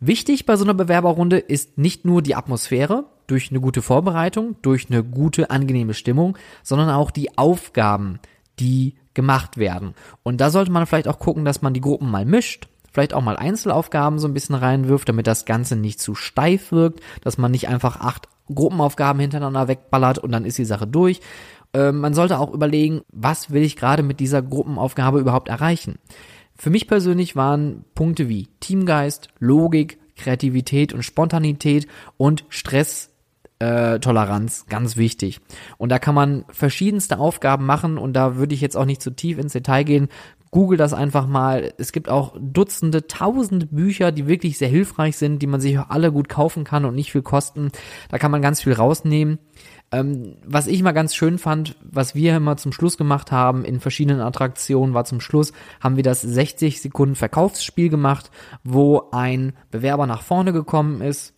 Wichtig 0.00 0.44
bei 0.44 0.56
so 0.56 0.64
einer 0.64 0.74
Bewerberrunde 0.74 1.38
ist 1.38 1.78
nicht 1.78 2.04
nur 2.04 2.20
die 2.20 2.34
Atmosphäre 2.34 3.04
durch 3.26 3.50
eine 3.50 3.60
gute 3.60 3.82
Vorbereitung, 3.82 4.56
durch 4.62 4.90
eine 4.90 5.02
gute, 5.02 5.50
angenehme 5.50 5.94
Stimmung, 5.94 6.36
sondern 6.62 6.90
auch 6.90 7.10
die 7.10 7.38
Aufgaben, 7.38 8.18
die 8.58 8.96
gemacht 9.14 9.56
werden. 9.56 9.94
Und 10.22 10.40
da 10.40 10.50
sollte 10.50 10.70
man 10.70 10.86
vielleicht 10.86 11.08
auch 11.08 11.18
gucken, 11.18 11.44
dass 11.44 11.62
man 11.62 11.74
die 11.74 11.80
Gruppen 11.80 12.10
mal 12.10 12.24
mischt, 12.24 12.68
vielleicht 12.92 13.14
auch 13.14 13.22
mal 13.22 13.36
Einzelaufgaben 13.36 14.18
so 14.18 14.28
ein 14.28 14.34
bisschen 14.34 14.54
reinwirft, 14.54 15.08
damit 15.08 15.26
das 15.26 15.44
Ganze 15.44 15.76
nicht 15.76 16.00
zu 16.00 16.14
steif 16.14 16.72
wirkt, 16.72 17.00
dass 17.22 17.38
man 17.38 17.50
nicht 17.50 17.68
einfach 17.68 18.00
acht 18.00 18.28
Gruppenaufgaben 18.54 19.20
hintereinander 19.20 19.68
wegballert 19.68 20.18
und 20.18 20.32
dann 20.32 20.44
ist 20.44 20.58
die 20.58 20.64
Sache 20.64 20.86
durch. 20.86 21.20
Ähm, 21.72 22.00
man 22.00 22.14
sollte 22.14 22.38
auch 22.38 22.52
überlegen, 22.52 23.02
was 23.12 23.50
will 23.50 23.62
ich 23.62 23.76
gerade 23.76 24.02
mit 24.02 24.20
dieser 24.20 24.42
Gruppenaufgabe 24.42 25.20
überhaupt 25.20 25.48
erreichen. 25.48 25.98
Für 26.54 26.70
mich 26.70 26.88
persönlich 26.88 27.36
waren 27.36 27.84
Punkte 27.94 28.28
wie 28.28 28.48
Teamgeist, 28.60 29.28
Logik, 29.38 29.98
Kreativität 30.16 30.94
und 30.94 31.02
Spontanität 31.02 31.86
und 32.16 32.44
Stress 32.48 33.10
äh, 33.58 33.98
Toleranz 34.00 34.66
ganz 34.68 34.96
wichtig. 34.96 35.40
Und 35.78 35.90
da 35.90 35.98
kann 35.98 36.14
man 36.14 36.44
verschiedenste 36.48 37.18
Aufgaben 37.18 37.66
machen 37.66 37.98
und 37.98 38.12
da 38.12 38.36
würde 38.36 38.54
ich 38.54 38.60
jetzt 38.60 38.76
auch 38.76 38.84
nicht 38.84 39.02
zu 39.02 39.10
tief 39.10 39.38
ins 39.38 39.52
Detail 39.52 39.84
gehen. 39.84 40.08
Google 40.50 40.78
das 40.78 40.92
einfach 40.92 41.26
mal. 41.26 41.72
Es 41.78 41.92
gibt 41.92 42.08
auch 42.08 42.36
Dutzende, 42.38 43.06
tausende 43.06 43.66
Bücher, 43.66 44.12
die 44.12 44.26
wirklich 44.26 44.58
sehr 44.58 44.68
hilfreich 44.68 45.16
sind, 45.16 45.40
die 45.42 45.46
man 45.46 45.60
sich 45.60 45.78
auch 45.78 45.90
alle 45.90 46.12
gut 46.12 46.28
kaufen 46.28 46.64
kann 46.64 46.84
und 46.84 46.94
nicht 46.94 47.12
viel 47.12 47.22
kosten. 47.22 47.70
Da 48.10 48.18
kann 48.18 48.30
man 48.30 48.42
ganz 48.42 48.62
viel 48.62 48.72
rausnehmen. 48.72 49.38
Ähm, 49.92 50.36
was 50.44 50.66
ich 50.66 50.82
mal 50.82 50.92
ganz 50.92 51.14
schön 51.14 51.38
fand, 51.38 51.76
was 51.82 52.14
wir 52.14 52.36
immer 52.36 52.56
zum 52.56 52.72
Schluss 52.72 52.96
gemacht 52.96 53.30
haben 53.30 53.64
in 53.64 53.80
verschiedenen 53.80 54.20
Attraktionen, 54.20 54.94
war 54.94 55.04
zum 55.04 55.20
Schluss, 55.20 55.52
haben 55.80 55.96
wir 55.96 56.02
das 56.02 56.22
60 56.22 56.80
Sekunden 56.80 57.14
Verkaufsspiel 57.14 57.88
gemacht, 57.88 58.30
wo 58.64 59.10
ein 59.12 59.52
Bewerber 59.70 60.06
nach 60.06 60.22
vorne 60.22 60.52
gekommen 60.52 61.02
ist, 61.02 61.34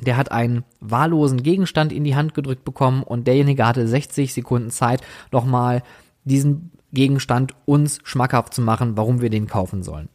der 0.00 0.16
hat 0.16 0.32
einen 0.32 0.64
wahllosen 0.80 1.42
Gegenstand 1.42 1.92
in 1.92 2.02
die 2.02 2.16
Hand 2.16 2.34
gedrückt 2.34 2.64
bekommen 2.64 3.02
und 3.02 3.26
derjenige 3.26 3.66
hatte 3.66 3.86
60 3.86 4.32
Sekunden 4.34 4.70
Zeit, 4.70 5.02
nochmal 5.30 5.82
diesen 6.24 6.72
Gegenstand 6.92 7.54
uns 7.64 7.98
schmackhaft 8.04 8.54
zu 8.54 8.62
machen, 8.62 8.96
warum 8.96 9.20
wir 9.20 9.30
den 9.30 9.46
kaufen 9.46 9.82
sollen. 9.82 10.08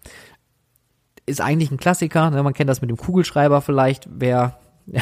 Ist 1.26 1.42
eigentlich 1.42 1.72
ein 1.72 1.78
Klassiker, 1.78 2.30
ne? 2.30 2.42
man 2.44 2.54
kennt 2.54 2.70
das 2.70 2.82
mit 2.82 2.90
dem 2.90 2.98
Kugelschreiber 2.98 3.62
vielleicht, 3.62 4.08
wer 4.10 4.60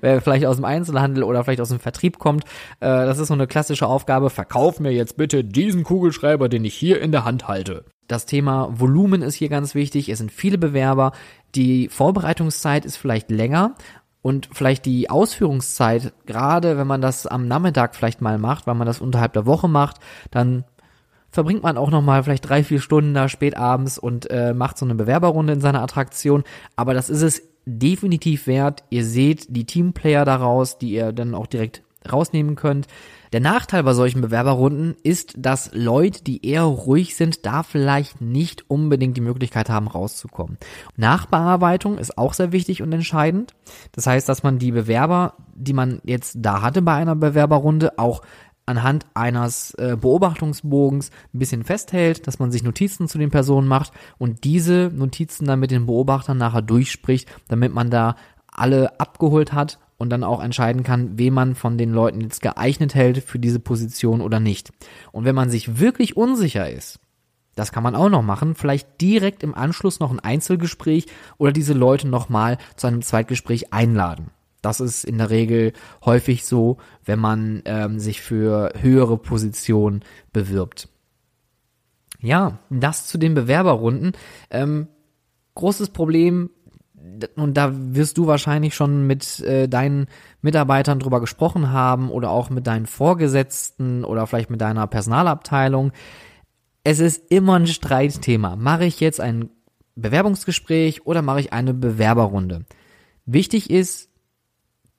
wer 0.00 0.20
vielleicht 0.20 0.46
aus 0.46 0.56
dem 0.56 0.64
Einzelhandel 0.64 1.24
oder 1.24 1.42
vielleicht 1.42 1.60
aus 1.60 1.70
dem 1.70 1.80
Vertrieb 1.80 2.18
kommt, 2.18 2.44
äh, 2.78 2.86
das 2.86 3.18
ist 3.18 3.28
so 3.28 3.34
eine 3.34 3.48
klassische 3.48 3.86
Aufgabe, 3.86 4.30
verkauf 4.30 4.78
mir 4.78 4.92
jetzt 4.92 5.16
bitte 5.16 5.42
diesen 5.42 5.82
Kugelschreiber, 5.82 6.48
den 6.48 6.64
ich 6.64 6.74
hier 6.74 7.00
in 7.00 7.10
der 7.10 7.24
Hand 7.24 7.48
halte. 7.48 7.84
Das 8.06 8.26
Thema 8.26 8.68
Volumen 8.70 9.22
ist 9.22 9.34
hier 9.34 9.48
ganz 9.48 9.74
wichtig, 9.74 10.08
es 10.08 10.18
sind 10.18 10.30
viele 10.30 10.58
Bewerber, 10.58 11.12
die 11.56 11.88
Vorbereitungszeit 11.88 12.84
ist 12.84 12.96
vielleicht 12.96 13.30
länger, 13.30 13.74
und 14.22 14.50
vielleicht 14.52 14.84
die 14.84 15.08
Ausführungszeit, 15.08 16.12
gerade 16.26 16.76
wenn 16.76 16.86
man 16.86 17.00
das 17.00 17.26
am 17.26 17.48
Nachmittag 17.48 17.96
vielleicht 17.96 18.20
mal 18.20 18.38
macht, 18.38 18.66
weil 18.66 18.74
man 18.74 18.86
das 18.86 19.00
unterhalb 19.00 19.32
der 19.32 19.46
Woche 19.46 19.68
macht, 19.68 19.96
dann 20.30 20.64
verbringt 21.30 21.62
man 21.62 21.76
auch 21.76 21.90
noch 21.90 22.02
mal 22.02 22.22
vielleicht 22.22 22.48
drei, 22.48 22.64
vier 22.64 22.80
Stunden 22.80 23.14
da 23.14 23.28
spät 23.28 23.56
abends 23.56 23.98
und 23.98 24.30
äh, 24.30 24.54
macht 24.54 24.78
so 24.78 24.84
eine 24.84 24.94
Bewerberrunde 24.94 25.52
in 25.52 25.60
seiner 25.60 25.82
Attraktion. 25.82 26.44
Aber 26.76 26.94
das 26.94 27.10
ist 27.10 27.22
es 27.22 27.42
definitiv 27.66 28.46
wert. 28.46 28.84
Ihr 28.90 29.04
seht 29.04 29.46
die 29.54 29.66
Teamplayer 29.66 30.24
daraus, 30.24 30.78
die 30.78 30.90
ihr 30.90 31.12
dann 31.12 31.34
auch 31.34 31.46
direkt 31.46 31.82
rausnehmen 32.10 32.56
könnt. 32.56 32.86
Der 33.32 33.40
Nachteil 33.40 33.84
bei 33.84 33.92
solchen 33.92 34.22
Bewerberrunden 34.22 34.96
ist, 35.04 35.34
dass 35.36 35.70
Leute, 35.72 36.24
die 36.24 36.44
eher 36.44 36.64
ruhig 36.64 37.14
sind, 37.14 37.46
da 37.46 37.62
vielleicht 37.62 38.20
nicht 38.20 38.68
unbedingt 38.68 39.16
die 39.16 39.20
Möglichkeit 39.20 39.70
haben, 39.70 39.86
rauszukommen. 39.86 40.58
Nachbearbeitung 40.96 41.98
ist 41.98 42.18
auch 42.18 42.32
sehr 42.34 42.50
wichtig 42.50 42.82
und 42.82 42.92
entscheidend. 42.92 43.54
Das 43.92 44.06
heißt, 44.06 44.28
dass 44.28 44.42
man 44.42 44.58
die 44.58 44.72
Bewerber, 44.72 45.34
die 45.54 45.74
man 45.74 46.00
jetzt 46.04 46.38
da 46.40 46.62
hatte 46.62 46.82
bei 46.82 46.94
einer 46.94 47.14
Bewerberrunde, 47.14 47.98
auch 47.98 48.22
anhand 48.70 49.06
eines 49.14 49.74
äh, 49.74 49.96
Beobachtungsbogens 50.00 51.10
ein 51.34 51.38
bisschen 51.38 51.64
festhält, 51.64 52.26
dass 52.26 52.38
man 52.38 52.50
sich 52.50 52.62
Notizen 52.62 53.08
zu 53.08 53.18
den 53.18 53.30
Personen 53.30 53.68
macht 53.68 53.92
und 54.18 54.44
diese 54.44 54.90
Notizen 54.94 55.44
dann 55.44 55.60
mit 55.60 55.70
den 55.70 55.86
Beobachtern 55.86 56.38
nachher 56.38 56.62
durchspricht, 56.62 57.28
damit 57.48 57.74
man 57.74 57.90
da 57.90 58.16
alle 58.52 58.98
abgeholt 58.98 59.52
hat 59.52 59.78
und 59.98 60.10
dann 60.10 60.24
auch 60.24 60.42
entscheiden 60.42 60.82
kann, 60.82 61.18
wen 61.18 61.34
man 61.34 61.54
von 61.54 61.76
den 61.76 61.92
Leuten 61.92 62.22
jetzt 62.22 62.40
geeignet 62.40 62.94
hält 62.94 63.22
für 63.22 63.38
diese 63.38 63.60
Position 63.60 64.22
oder 64.22 64.40
nicht. 64.40 64.72
Und 65.12 65.24
wenn 65.24 65.34
man 65.34 65.50
sich 65.50 65.78
wirklich 65.78 66.16
unsicher 66.16 66.70
ist, 66.70 67.00
das 67.54 67.72
kann 67.72 67.82
man 67.82 67.94
auch 67.94 68.08
noch 68.08 68.22
machen, 68.22 68.54
vielleicht 68.54 69.00
direkt 69.00 69.42
im 69.42 69.54
Anschluss 69.54 70.00
noch 70.00 70.10
ein 70.10 70.20
Einzelgespräch 70.20 71.06
oder 71.36 71.52
diese 71.52 71.74
Leute 71.74 72.08
nochmal 72.08 72.56
zu 72.76 72.86
einem 72.86 73.02
Zweitgespräch 73.02 73.72
einladen. 73.72 74.30
Das 74.62 74.80
ist 74.80 75.04
in 75.04 75.18
der 75.18 75.30
Regel 75.30 75.72
häufig 76.04 76.44
so, 76.44 76.78
wenn 77.04 77.18
man 77.18 77.62
ähm, 77.64 77.98
sich 77.98 78.20
für 78.20 78.72
höhere 78.78 79.16
Positionen 79.16 80.02
bewirbt. 80.32 80.88
Ja, 82.20 82.58
das 82.68 83.06
zu 83.06 83.18
den 83.18 83.34
Bewerberrunden. 83.34 84.12
Ähm, 84.50 84.88
großes 85.54 85.90
Problem, 85.90 86.50
und 87.36 87.56
da 87.56 87.72
wirst 87.72 88.18
du 88.18 88.26
wahrscheinlich 88.26 88.74
schon 88.74 89.06
mit 89.06 89.40
äh, 89.40 89.68
deinen 89.68 90.06
Mitarbeitern 90.42 90.98
drüber 90.98 91.20
gesprochen 91.20 91.70
haben 91.70 92.10
oder 92.10 92.30
auch 92.30 92.50
mit 92.50 92.66
deinen 92.66 92.86
Vorgesetzten 92.86 94.04
oder 94.04 94.26
vielleicht 94.26 94.50
mit 94.50 94.60
deiner 94.60 94.86
Personalabteilung. 94.86 95.92
Es 96.84 97.00
ist 97.00 97.30
immer 97.30 97.54
ein 97.58 97.66
Streitthema. 97.66 98.56
Mache 98.56 98.84
ich 98.84 99.00
jetzt 99.00 99.20
ein 99.20 99.50
Bewerbungsgespräch 99.96 101.06
oder 101.06 101.22
mache 101.22 101.40
ich 101.40 101.52
eine 101.52 101.74
Bewerberrunde? 101.74 102.64
Wichtig 103.24 103.70
ist, 103.70 104.09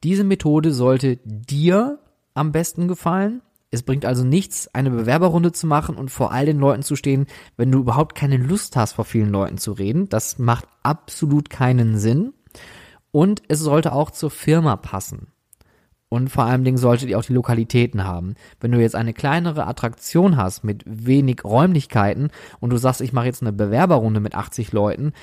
diese 0.04 0.24
Methode 0.24 0.72
sollte 0.72 1.18
dir 1.24 2.00
am 2.34 2.52
besten 2.52 2.88
gefallen. 2.88 3.42
Es 3.70 3.84
bringt 3.84 4.06
also 4.06 4.26
nichts, 4.26 4.68
eine 4.74 4.90
Bewerberrunde 4.90 5.54
zu 5.54 5.66
machen 5.66 5.96
und 5.96 6.10
vor 6.10 6.32
all 6.34 6.46
den 6.46 6.60
Leuten 6.60 6.84
zu 6.84 6.96
stehen, 6.96 7.26
wenn 7.56 7.72
du 7.72 7.80
überhaupt 7.80 8.16
keine 8.16 8.38
Lust 8.38 8.76
hast, 8.76 8.94
vor 8.94 9.06
vielen 9.06 9.30
Leuten 9.30 9.58
zu 9.58 9.72
reden. 9.72 10.10
Das 10.10 10.40
macht 10.40 10.66
absolut 10.84 11.50
keinen 11.50 11.98
Sinn. 11.98 12.34
Und 13.12 13.44
es 13.48 13.60
sollte 13.60 13.94
auch 13.94 14.12
zur 14.12 14.30
Firma 14.30 14.76
passen. 14.76 15.28
Und 16.10 16.30
vor 16.30 16.44
allen 16.44 16.66
Dingen 16.66 16.78
solltet 16.78 17.08
ihr 17.08 17.18
auch 17.18 17.24
die 17.24 17.34
Lokalitäten 17.34 18.04
haben. 18.04 18.36
Wenn 18.60 18.74
du 18.74 18.82
jetzt 18.82 18.96
eine 18.96 19.14
kleinere 19.14 19.66
Attraktion 19.66 20.36
hast 20.36 20.66
mit 20.66 20.84
wenig 20.86 21.46
Räumlichkeiten 21.46 22.32
und 22.60 22.72
du 22.72 22.78
sagst, 22.78 23.00
ich 23.00 23.14
mache 23.14 23.28
jetzt 23.28 23.42
eine 23.42 23.54
Bewerberrunde 23.54 24.20
mit 24.20 24.36
80 24.36 24.74
Leuten, 24.74 25.14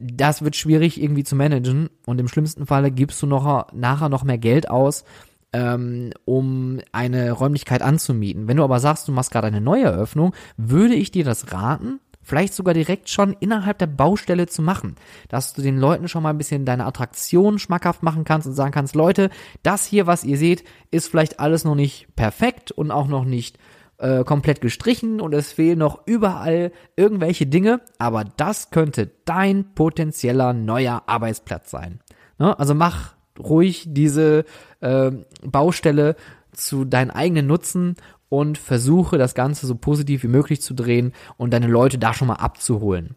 das 0.00 0.42
wird 0.42 0.56
schwierig 0.56 1.00
irgendwie 1.00 1.24
zu 1.24 1.36
managen 1.36 1.90
und 2.06 2.20
im 2.20 2.28
schlimmsten 2.28 2.66
Falle 2.66 2.90
gibst 2.90 3.22
du 3.22 3.26
noch 3.26 3.72
nachher 3.72 4.08
noch 4.08 4.24
mehr 4.24 4.38
Geld 4.38 4.70
aus, 4.70 5.04
ähm, 5.52 6.12
um 6.24 6.80
eine 6.92 7.32
Räumlichkeit 7.32 7.82
anzumieten. 7.82 8.48
Wenn 8.48 8.56
du 8.56 8.64
aber 8.64 8.80
sagst, 8.80 9.06
du 9.08 9.12
machst 9.12 9.30
gerade 9.30 9.48
eine 9.48 9.60
neue 9.60 9.84
Eröffnung, 9.84 10.34
würde 10.56 10.94
ich 10.94 11.10
dir 11.10 11.24
das 11.24 11.52
raten, 11.52 12.00
vielleicht 12.22 12.54
sogar 12.54 12.74
direkt 12.74 13.08
schon 13.10 13.36
innerhalb 13.40 13.78
der 13.78 13.86
Baustelle 13.86 14.46
zu 14.46 14.62
machen, 14.62 14.96
dass 15.28 15.52
du 15.52 15.62
den 15.62 15.78
Leuten 15.78 16.08
schon 16.08 16.22
mal 16.22 16.30
ein 16.30 16.38
bisschen 16.38 16.64
deine 16.64 16.86
Attraktion 16.86 17.58
schmackhaft 17.58 18.02
machen 18.02 18.24
kannst 18.24 18.46
und 18.46 18.54
sagen 18.54 18.72
kannst, 18.72 18.94
Leute, 18.94 19.30
das 19.62 19.84
hier, 19.84 20.06
was 20.06 20.24
ihr 20.24 20.38
seht, 20.38 20.64
ist 20.90 21.08
vielleicht 21.08 21.40
alles 21.40 21.64
noch 21.64 21.74
nicht 21.74 22.14
perfekt 22.16 22.70
und 22.70 22.90
auch 22.90 23.08
noch 23.08 23.24
nicht 23.24 23.58
äh, 24.00 24.24
komplett 24.24 24.60
gestrichen 24.60 25.20
und 25.20 25.34
es 25.34 25.52
fehlen 25.52 25.78
noch 25.78 26.06
überall 26.06 26.72
irgendwelche 26.96 27.46
Dinge, 27.46 27.80
aber 27.98 28.24
das 28.24 28.70
könnte 28.70 29.10
dein 29.24 29.74
potenzieller 29.74 30.52
neuer 30.52 31.02
Arbeitsplatz 31.06 31.70
sein. 31.70 32.00
Ne? 32.38 32.58
Also 32.58 32.74
mach 32.74 33.14
ruhig 33.38 33.84
diese 33.88 34.44
äh, 34.80 35.10
Baustelle 35.42 36.16
zu 36.52 36.84
deinen 36.84 37.10
eigenen 37.10 37.46
Nutzen 37.46 37.96
und 38.28 38.58
versuche 38.58 39.18
das 39.18 39.34
Ganze 39.34 39.66
so 39.66 39.74
positiv 39.74 40.22
wie 40.22 40.28
möglich 40.28 40.62
zu 40.62 40.74
drehen 40.74 41.12
und 41.36 41.52
deine 41.52 41.66
Leute 41.66 41.98
da 41.98 42.14
schon 42.14 42.28
mal 42.28 42.34
abzuholen. 42.34 43.16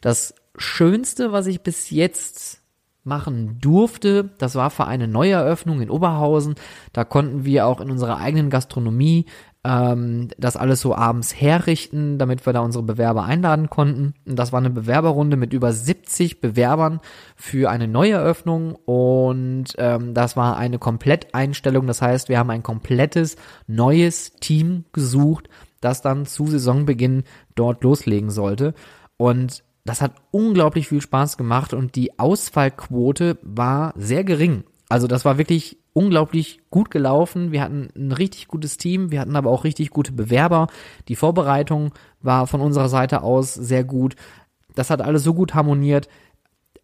Das 0.00 0.34
Schönste, 0.56 1.32
was 1.32 1.46
ich 1.46 1.62
bis 1.62 1.90
jetzt 1.90 2.60
machen 3.02 3.58
durfte, 3.60 4.30
das 4.38 4.54
war 4.54 4.70
für 4.70 4.86
eine 4.86 5.08
Neueröffnung 5.08 5.80
in 5.80 5.90
Oberhausen. 5.90 6.54
Da 6.92 7.04
konnten 7.04 7.44
wir 7.44 7.66
auch 7.66 7.80
in 7.80 7.90
unserer 7.90 8.18
eigenen 8.18 8.50
Gastronomie 8.50 9.26
ähm, 9.64 10.28
das 10.38 10.56
alles 10.56 10.80
so 10.80 10.94
abends 10.94 11.38
herrichten, 11.38 12.18
damit 12.18 12.46
wir 12.46 12.52
da 12.52 12.60
unsere 12.60 12.84
Bewerber 12.84 13.24
einladen 13.24 13.68
konnten. 13.68 14.14
Und 14.26 14.38
das 14.38 14.52
war 14.52 14.58
eine 14.58 14.70
Bewerberrunde 14.70 15.36
mit 15.36 15.52
über 15.52 15.72
70 15.72 16.40
Bewerbern 16.40 17.00
für 17.36 17.70
eine 17.70 17.86
Neueröffnung 17.86 18.74
und 18.74 19.66
ähm, 19.78 20.14
das 20.14 20.36
war 20.36 20.56
eine 20.56 20.78
Kompletteinstellung. 20.78 21.86
Das 21.86 22.00
heißt, 22.00 22.28
wir 22.28 22.38
haben 22.38 22.50
ein 22.50 22.62
komplettes 22.62 23.36
neues 23.66 24.32
Team 24.40 24.84
gesucht, 24.92 25.48
das 25.80 26.00
dann 26.00 26.26
zu 26.26 26.46
Saisonbeginn 26.46 27.24
dort 27.54 27.82
loslegen 27.84 28.30
sollte. 28.30 28.74
Und 29.16 29.62
das 29.84 30.00
hat 30.00 30.12
unglaublich 30.30 30.88
viel 30.88 31.00
Spaß 31.00 31.36
gemacht 31.36 31.74
und 31.74 31.96
die 31.96 32.18
Ausfallquote 32.18 33.38
war 33.42 33.92
sehr 33.96 34.24
gering. 34.24 34.64
Also 34.90 35.06
das 35.06 35.24
war 35.24 35.38
wirklich 35.38 35.78
unglaublich 35.92 36.58
gut 36.68 36.90
gelaufen. 36.90 37.52
Wir 37.52 37.62
hatten 37.62 37.90
ein 37.94 38.10
richtig 38.10 38.48
gutes 38.48 38.76
Team, 38.76 39.12
wir 39.12 39.20
hatten 39.20 39.36
aber 39.36 39.48
auch 39.48 39.62
richtig 39.62 39.90
gute 39.90 40.10
Bewerber. 40.10 40.66
Die 41.06 41.14
Vorbereitung 41.14 41.92
war 42.20 42.48
von 42.48 42.60
unserer 42.60 42.88
Seite 42.88 43.22
aus 43.22 43.54
sehr 43.54 43.84
gut. 43.84 44.16
Das 44.74 44.90
hat 44.90 45.00
alles 45.00 45.22
so 45.22 45.32
gut 45.32 45.54
harmoniert, 45.54 46.08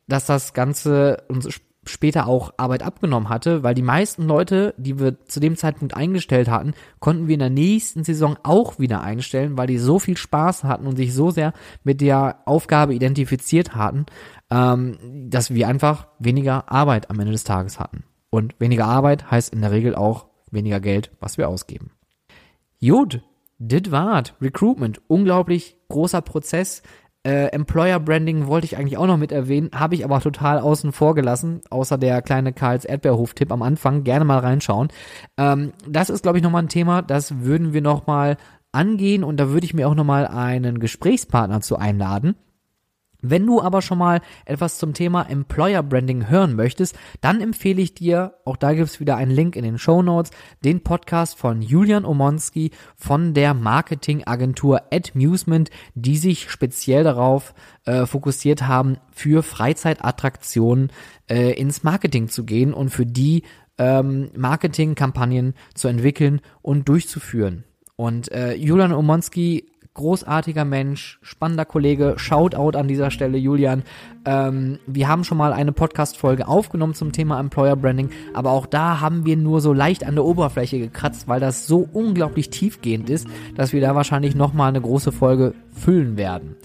dass 0.07 0.25
das 0.25 0.55
Ganze 0.55 1.25
uns 1.29 1.49
später 1.88 2.27
auch 2.29 2.53
Arbeit 2.57 2.83
abgenommen 2.83 3.29
hatte, 3.29 3.62
weil 3.62 3.75
die 3.75 3.83
meisten 3.83 4.25
Leute, 4.25 4.75
die 4.77 4.99
wir 4.99 5.25
zu 5.27 5.40
dem 5.40 5.57
Zeitpunkt 5.57 5.97
eingestellt 5.97 6.49
hatten, 6.49 6.75
konnten 7.01 7.27
wir 7.27 7.35
in 7.35 7.40
der 7.40 7.51
nächsten 7.51 8.05
Saison 8.05 8.37
auch 8.42 8.79
wieder 8.79 9.03
einstellen, 9.03 9.57
weil 9.57 9.66
die 9.66 9.79
so 9.79 9.99
viel 9.99 10.16
Spaß 10.16 10.64
hatten 10.64 10.87
und 10.87 10.97
sich 10.97 11.14
so 11.14 11.31
sehr 11.31 11.53
mit 11.85 12.01
der 12.01 12.40
Aufgabe 12.45 12.95
identifiziert 12.95 13.75
hatten, 13.75 14.07
ähm, 14.50 14.98
dass 15.28 15.52
wir 15.52 15.68
einfach 15.68 16.09
weniger 16.18 16.70
Arbeit 16.70 17.11
am 17.11 17.18
Ende 17.20 17.32
des 17.32 17.44
Tages 17.44 17.80
hatten. 17.80 18.04
Und 18.30 18.54
weniger 18.59 18.87
Arbeit 18.87 19.30
heißt 19.30 19.52
in 19.52 19.61
der 19.61 19.72
Regel 19.72 19.94
auch 19.94 20.26
weniger 20.50 20.80
Geld, 20.80 21.11
was 21.20 21.38
wir 21.38 21.48
ausgeben. 21.48 21.90
Gut, 22.80 23.22
dit 23.59 23.90
wart. 23.90 24.35
Recruitment, 24.40 25.00
unglaublich 25.09 25.76
großer 25.88 26.22
Prozess. 26.22 26.82
Äh, 27.26 27.46
Employer 27.46 27.98
Branding 27.98 28.46
wollte 28.46 28.66
ich 28.66 28.76
eigentlich 28.76 28.98
auch 28.98 29.06
noch 29.06 29.16
mit 29.16 29.32
erwähnen, 29.32 29.70
habe 29.74 29.96
ich 29.96 30.04
aber 30.04 30.20
total 30.20 30.61
außen 30.61 30.92
vor 30.92 31.16
gelassen, 31.16 31.61
außer 31.70 31.98
der 31.98 32.22
kleine 32.22 32.52
Karls 32.52 32.85
Erdbeerhof-Tipp 32.85 33.50
am 33.50 33.62
Anfang. 33.62 34.04
Gerne 34.04 34.24
mal 34.24 34.38
reinschauen. 34.38 34.88
Ähm, 35.37 35.72
das 35.88 36.09
ist, 36.09 36.22
glaube 36.22 36.38
ich, 36.38 36.44
nochmal 36.44 36.62
ein 36.62 36.68
Thema, 36.68 37.02
das 37.02 37.40
würden 37.40 37.72
wir 37.72 37.82
nochmal 37.82 38.37
angehen 38.70 39.24
und 39.24 39.38
da 39.38 39.48
würde 39.48 39.64
ich 39.64 39.74
mir 39.74 39.88
auch 39.88 39.94
nochmal 39.94 40.26
einen 40.26 40.78
Gesprächspartner 40.78 41.62
zu 41.62 41.76
einladen. 41.76 42.37
Wenn 43.30 43.46
du 43.46 43.60
aber 43.60 43.82
schon 43.82 43.98
mal 43.98 44.20
etwas 44.44 44.78
zum 44.78 44.94
Thema 44.94 45.22
Employer 45.28 45.82
Branding 45.82 46.28
hören 46.28 46.54
möchtest, 46.54 46.96
dann 47.20 47.40
empfehle 47.40 47.82
ich 47.82 47.94
dir, 47.94 48.34
auch 48.44 48.56
da 48.56 48.72
gibt's 48.72 49.00
wieder 49.00 49.16
einen 49.16 49.30
Link 49.30 49.56
in 49.56 49.64
den 49.64 49.78
Show 49.78 50.02
Notes, 50.02 50.30
den 50.64 50.82
Podcast 50.82 51.36
von 51.36 51.60
Julian 51.60 52.04
Omonski 52.04 52.70
von 52.94 53.34
der 53.34 53.54
Marketingagentur 53.54 54.82
Admusement, 54.92 55.70
die 55.94 56.16
sich 56.16 56.50
speziell 56.50 57.04
darauf 57.04 57.54
äh, 57.84 58.06
fokussiert 58.06 58.62
haben, 58.62 58.98
für 59.10 59.42
Freizeitattraktionen 59.42 60.92
äh, 61.28 61.52
ins 61.58 61.82
Marketing 61.82 62.28
zu 62.28 62.44
gehen 62.44 62.72
und 62.72 62.90
für 62.90 63.06
die 63.06 63.42
ähm, 63.78 64.30
Marketingkampagnen 64.36 65.54
zu 65.74 65.88
entwickeln 65.88 66.40
und 66.62 66.88
durchzuführen. 66.88 67.64
Und 67.96 68.30
äh, 68.30 68.54
Julian 68.54 68.92
Omonski 68.92 69.72
großartiger 69.96 70.64
Mensch, 70.64 71.18
spannender 71.22 71.64
Kollege. 71.64 72.14
Shoutout 72.16 72.78
an 72.78 72.87
dieser 72.87 73.11
Stelle, 73.11 73.38
Julian. 73.38 73.82
Ähm, 74.24 74.78
wir 74.87 75.09
haben 75.09 75.24
schon 75.24 75.38
mal 75.38 75.52
eine 75.52 75.72
Podcast-Folge 75.72 76.46
aufgenommen 76.46 76.94
zum 76.94 77.12
Thema 77.12 77.40
Employer 77.40 77.76
Branding, 77.76 78.11
aber 78.35 78.52
auch 78.52 78.66
da 78.66 79.00
haben 79.00 79.26
wir 79.26 79.37
nur 79.37 79.61
so 79.61 79.72
leicht 79.72 80.06
an 80.06 80.14
der 80.14 80.24
Oberfläche 80.24 80.78
gekratzt, 80.78 81.28
weil 81.28 81.40
das 81.40 81.66
so 81.66 81.88
unglaublich 81.92 82.50
tiefgehend 82.50 83.11
ist, 83.11 83.26
dass 83.56 83.72
wir 83.72 83.80
da 83.80 83.94
wahrscheinlich 83.94 84.35
nochmal 84.35 84.68
eine 84.68 84.80
große 84.80 85.12
Folge 85.12 85.54
füllen 85.72 86.16
werden. 86.16 86.56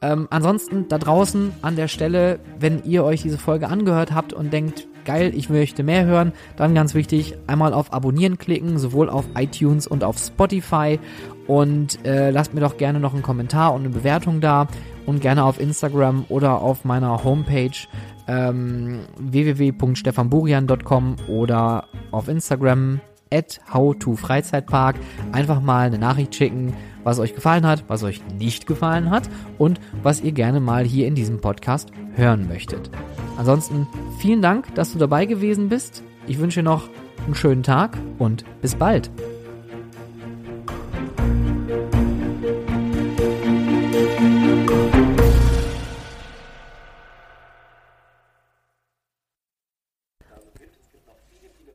Ähm, 0.00 0.28
ansonsten 0.30 0.86
da 0.88 0.98
draußen 0.98 1.52
an 1.60 1.76
der 1.76 1.88
Stelle, 1.88 2.40
wenn 2.58 2.84
ihr 2.84 3.04
euch 3.04 3.22
diese 3.22 3.38
Folge 3.38 3.68
angehört 3.68 4.14
habt 4.14 4.32
und 4.32 4.52
denkt, 4.52 4.86
geil, 5.08 5.32
ich 5.34 5.48
möchte 5.48 5.82
mehr 5.82 6.04
hören, 6.04 6.32
dann 6.56 6.74
ganz 6.74 6.92
wichtig, 6.94 7.34
einmal 7.46 7.72
auf 7.72 7.94
Abonnieren 7.94 8.36
klicken, 8.36 8.78
sowohl 8.78 9.08
auf 9.08 9.24
iTunes 9.36 9.86
und 9.86 10.04
auf 10.04 10.18
Spotify. 10.18 11.00
Und 11.46 12.04
äh, 12.06 12.28
lasst 12.30 12.52
mir 12.52 12.60
doch 12.60 12.76
gerne 12.76 13.00
noch 13.00 13.14
einen 13.14 13.22
Kommentar 13.22 13.72
und 13.72 13.80
eine 13.80 13.88
Bewertung 13.88 14.42
da 14.42 14.68
und 15.06 15.22
gerne 15.22 15.44
auf 15.44 15.58
Instagram 15.58 16.26
oder 16.28 16.60
auf 16.60 16.84
meiner 16.84 17.24
Homepage 17.24 17.70
ähm, 18.26 19.00
www.stefanburian.com 19.18 21.16
oder 21.26 21.86
auf 22.10 22.28
Instagram 22.28 23.00
at 23.32 23.60
howtofreizeitpark 23.72 24.96
einfach 25.32 25.62
mal 25.62 25.86
eine 25.86 25.98
Nachricht 25.98 26.34
schicken, 26.34 26.74
was 27.04 27.18
euch 27.18 27.34
gefallen 27.34 27.66
hat, 27.66 27.84
was 27.88 28.02
euch 28.02 28.20
nicht 28.38 28.66
gefallen 28.66 29.10
hat 29.10 29.28
und 29.58 29.80
was 30.02 30.20
ihr 30.20 30.32
gerne 30.32 30.60
mal 30.60 30.84
hier 30.84 31.06
in 31.06 31.14
diesem 31.14 31.40
Podcast 31.40 31.90
hören 32.14 32.48
möchtet. 32.48 32.90
Ansonsten 33.36 33.86
vielen 34.18 34.42
Dank, 34.42 34.74
dass 34.74 34.92
du 34.92 34.98
dabei 34.98 35.26
gewesen 35.26 35.68
bist. 35.68 36.02
Ich 36.26 36.38
wünsche 36.38 36.62
noch 36.62 36.88
einen 37.24 37.34
schönen 37.34 37.62
Tag 37.62 37.96
und 38.18 38.44
bis 38.60 38.74
bald. 38.74 39.10